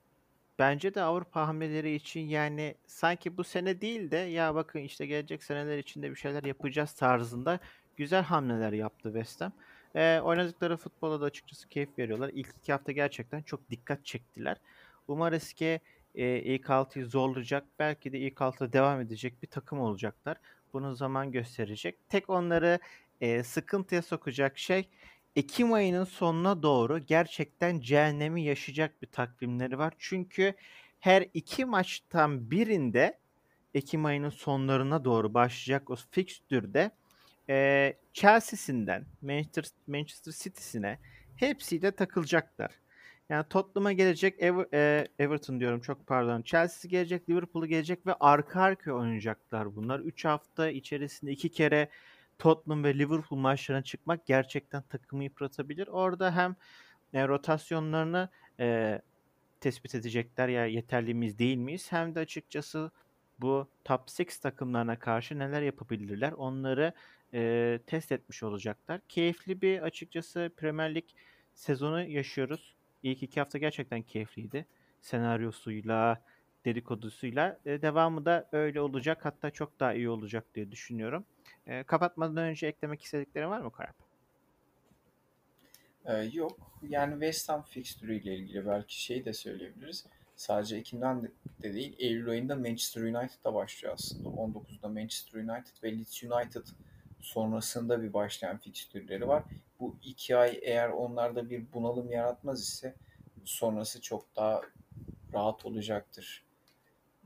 bence 0.60 0.94
de 0.94 1.02
Avrupa 1.02 1.48
hamleleri 1.48 1.96
için 1.96 2.20
yani 2.20 2.76
sanki 2.88 3.38
bu 3.38 3.44
sene 3.44 3.82
değil 3.82 4.12
de 4.12 4.18
ya 4.18 4.56
bakın 4.56 4.80
işte 4.80 5.06
gelecek 5.06 5.44
seneler 5.44 5.78
içinde 5.78 6.12
bir 6.12 6.16
şeyler 6.16 6.44
yapacağız 6.44 6.92
tarzında 6.92 7.60
güzel 7.98 8.24
hamleler 8.24 8.74
yaptı 8.74 9.04
West 9.14 9.42
Ham. 9.42 9.52
E, 9.96 10.20
oynadıkları 10.20 10.78
futbola 10.78 11.22
da 11.22 11.26
açıkçası 11.26 11.70
keyif 11.70 12.00
veriyorlar. 12.00 12.32
İlk 12.34 12.50
iki 12.62 12.72
hafta 12.72 12.92
gerçekten 12.92 13.42
çok 13.42 13.70
dikkat 13.70 14.06
çektiler. 14.06 14.58
Umarız 15.08 15.54
ki 15.54 15.80
e, 16.16 16.40
ilk 16.40 16.70
altıyı 16.70 17.06
zorlayacak, 17.06 17.64
belki 17.80 18.12
de 18.12 18.20
ilk 18.20 18.42
altıda 18.42 18.74
devam 18.74 19.02
edecek 19.02 19.42
bir 19.44 19.48
takım 19.48 19.80
olacaklar. 19.80 20.38
Bunu 20.74 20.96
zaman 20.96 21.32
gösterecek. 21.32 22.10
Tek 22.10 22.30
onları 22.30 22.80
e, 23.22 23.44
sıkıntıya 23.44 24.02
sokacak 24.02 24.58
şey 24.58 24.90
Ekim 25.36 25.74
ayının 25.74 26.04
sonuna 26.04 26.64
doğru 26.64 27.00
gerçekten 27.00 27.80
cehennemi 27.80 28.44
yaşayacak 28.44 29.02
bir 29.02 29.08
takvimleri 29.08 29.78
var. 29.78 29.94
Çünkü 30.00 30.54
her 31.00 31.26
iki 31.34 31.66
maçtan 31.66 32.52
birinde 32.52 33.18
Ekim 33.74 34.06
ayının 34.06 34.30
sonlarına 34.30 35.06
doğru 35.06 35.34
başlayacak 35.34 35.90
o 35.90 35.96
fikstürde 36.12 36.92
e, 37.50 37.94
Chelsea'sinden 38.14 39.06
Manchester, 39.22 39.66
Manchester 39.88 40.32
City'sine 40.32 41.00
hepsiyle 41.36 41.92
takılacaklar. 41.92 42.72
Yani 43.30 43.46
Tottenham'a 43.50 43.92
gelecek, 43.94 44.36
Ever, 44.44 44.66
e, 44.74 45.08
Everton 45.20 45.60
diyorum 45.60 45.82
çok 45.82 46.08
pardon. 46.08 46.42
Chelsea 46.42 46.90
gelecek, 46.90 47.30
Liverpool'u 47.30 47.68
gelecek 47.68 48.08
ve 48.08 48.14
arka 48.20 48.62
arkaya 48.62 48.94
oynayacaklar 48.94 49.76
bunlar. 49.76 50.00
3 50.00 50.26
hafta 50.26 50.70
içerisinde 50.70 51.32
iki 51.32 51.50
kere 51.50 51.90
Tottenham 52.40 52.84
ve 52.84 52.98
Liverpool 52.98 53.40
maçlarına 53.40 53.84
çıkmak 53.84 54.26
gerçekten 54.26 54.82
takımı 54.82 55.24
yıpratabilir. 55.24 55.88
Orada 55.88 56.36
hem 56.36 56.56
e, 57.14 57.28
rotasyonlarını 57.28 58.30
e, 58.60 59.02
tespit 59.62 59.96
edecekler 59.96 60.48
ya 60.48 60.66
yeterli 60.66 61.14
miyiz 61.14 61.40
değil 61.40 61.58
miyiz 61.58 61.92
hem 61.92 62.16
de 62.16 62.20
açıkçası 62.20 62.92
bu 63.40 63.68
top 63.84 64.02
6 64.02 64.42
takımlarına 64.42 65.00
karşı 65.00 65.40
neler 65.40 65.62
yapabilirler 65.62 66.32
onları 66.32 66.94
e, 67.34 67.80
test 67.88 68.12
etmiş 68.12 68.44
olacaklar. 68.44 69.02
Keyifli 69.10 69.62
bir 69.62 69.82
açıkçası 69.82 70.52
Premier 70.58 70.96
Lig 70.96 71.06
sezonu 71.54 72.04
yaşıyoruz. 72.04 72.76
İlk 73.04 73.24
iki 73.24 73.40
hafta 73.40 73.58
gerçekten 73.58 74.02
keyifliydi. 74.02 74.66
Senaryosuyla, 75.02 76.22
dedikodusuyla. 76.66 77.60
E, 77.66 77.82
devamı 77.82 78.26
da 78.26 78.50
öyle 78.52 78.82
olacak. 78.82 79.26
Hatta 79.26 79.52
çok 79.52 79.80
daha 79.80 79.94
iyi 79.94 80.10
olacak 80.10 80.46
diye 80.56 80.72
düşünüyorum. 80.72 81.26
E, 81.68 81.84
kapatmadan 81.84 82.38
önce 82.38 82.68
eklemek 82.68 83.02
istediklerin 83.02 83.50
var 83.50 83.62
mı 83.62 83.72
Karp? 83.72 83.96
Ee, 86.06 86.30
yok. 86.34 86.72
Yani 86.90 87.12
West 87.12 87.50
Ham 87.50 87.64
fixture 87.64 88.16
ile 88.16 88.36
ilgili 88.36 88.66
belki 88.68 89.02
şey 89.04 89.26
de 89.26 89.34
söyleyebiliriz. 89.34 90.06
Sadece 90.36 90.78
Ekim'den 90.78 91.24
de 91.62 91.74
değil, 91.74 91.96
Eylül 92.00 92.30
ayında 92.30 92.56
Manchester 92.56 93.02
United'da 93.02 93.54
başlıyor 93.54 93.94
aslında. 93.94 94.30
19'da 94.30 94.88
Manchester 94.88 95.40
United 95.40 95.84
ve 95.84 95.98
Leeds 95.98 96.24
United 96.24 96.66
sonrasında 97.22 98.04
bir 98.04 98.14
başlayan 98.14 98.58
fikstürleri 98.58 99.28
var. 99.28 99.44
Bu 99.80 99.98
iki 100.04 100.38
ay 100.38 100.60
eğer 100.62 100.90
onlarda 100.90 101.50
bir 101.50 101.74
bunalım 101.74 102.12
yaratmaz 102.12 102.62
ise 102.62 102.96
sonrası 103.46 104.02
çok 104.02 104.36
daha 104.36 104.62
rahat 105.34 105.66
olacaktır. 105.66 106.46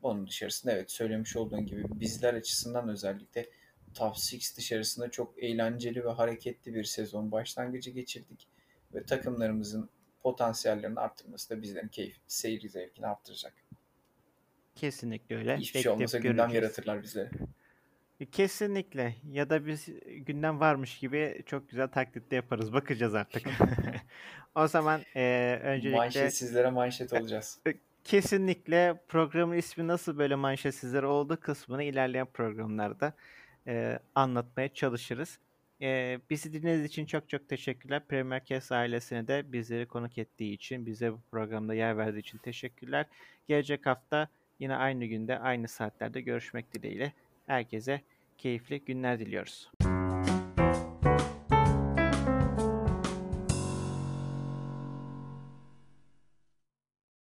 Onun 0.02 0.28
dışarısında 0.28 0.74
evet 0.74 0.92
söylemiş 0.92 1.36
olduğun 1.36 1.66
gibi 1.66 1.84
bizler 2.00 2.34
açısından 2.34 2.90
özellikle 2.90 3.50
Top 3.96 4.16
6 4.16 4.58
dışarısında 4.58 5.12
çok 5.12 5.44
eğlenceli 5.44 6.06
ve 6.06 6.10
hareketli 6.10 6.74
bir 6.74 6.84
sezon 6.84 7.32
başlangıcı 7.32 7.92
geçirdik. 7.92 8.48
Ve 8.94 9.04
takımlarımızın 9.04 9.90
potansiyellerini 10.24 11.00
arttırması 11.00 11.50
da 11.50 11.62
bizlerin 11.62 11.88
keyif, 11.88 12.18
seyir 12.28 12.70
zevkini 12.70 13.08
arttıracak. 13.08 13.54
Kesinlikle 14.76 15.38
öyle. 15.38 15.58
Hiçbir 15.58 15.80
şey 15.80 15.92
olmasa 15.92 16.18
gündem 16.18 16.50
yaratırlar 16.50 17.04
bizlere. 17.04 17.30
Kesinlikle. 18.32 19.16
Ya 19.32 19.50
da 19.50 19.66
biz 19.66 19.90
gündem 20.06 20.60
varmış 20.60 21.00
gibi 21.00 21.44
çok 21.46 21.70
güzel 21.70 21.88
taklitte 21.88 22.36
yaparız. 22.36 22.74
Bakacağız 22.74 23.16
artık. 23.16 23.48
o 24.56 24.68
zaman 24.68 25.02
e, 25.16 25.60
öncelikle... 25.64 25.98
Manşetsizlere 25.98 26.70
manşet 26.70 27.14
olacağız. 27.14 27.60
E, 27.68 27.74
kesinlikle 28.04 29.02
programın 29.08 29.58
ismi 29.58 29.88
nasıl 29.88 30.18
böyle 30.18 30.36
manşetsizler 30.36 31.04
oldu 31.04 31.40
kısmını 31.42 31.84
ilerleyen 31.84 32.26
programlarda 32.26 33.14
e, 33.70 34.00
anlatmaya 34.16 34.74
çalışırız. 34.74 35.40
E, 35.82 36.20
bizi 36.30 36.54
dinlediğiniz 36.54 36.86
için 36.86 37.06
çok 37.06 37.30
çok 37.30 37.50
teşekkürler. 37.50 38.02
Premier 38.08 38.46
Cast 38.46 38.72
ailesine 38.72 39.28
de 39.28 39.52
bizleri 39.54 39.86
konuk 39.86 40.18
ettiği 40.18 40.54
için, 40.54 40.86
bize 40.86 41.14
bu 41.14 41.20
programda 41.32 41.74
yer 41.74 41.98
verdiği 41.98 42.20
için 42.20 42.38
teşekkürler. 42.38 43.06
Gelecek 43.48 43.86
hafta 43.86 44.28
yine 44.60 44.76
aynı 44.76 45.06
günde, 45.06 45.40
aynı 45.40 45.68
saatlerde 45.68 46.22
görüşmek 46.22 46.74
dileğiyle. 46.74 47.14
Herkese 47.48 48.02
keyifli 48.38 48.80
günler 48.86 49.20
diliyoruz. 49.20 49.72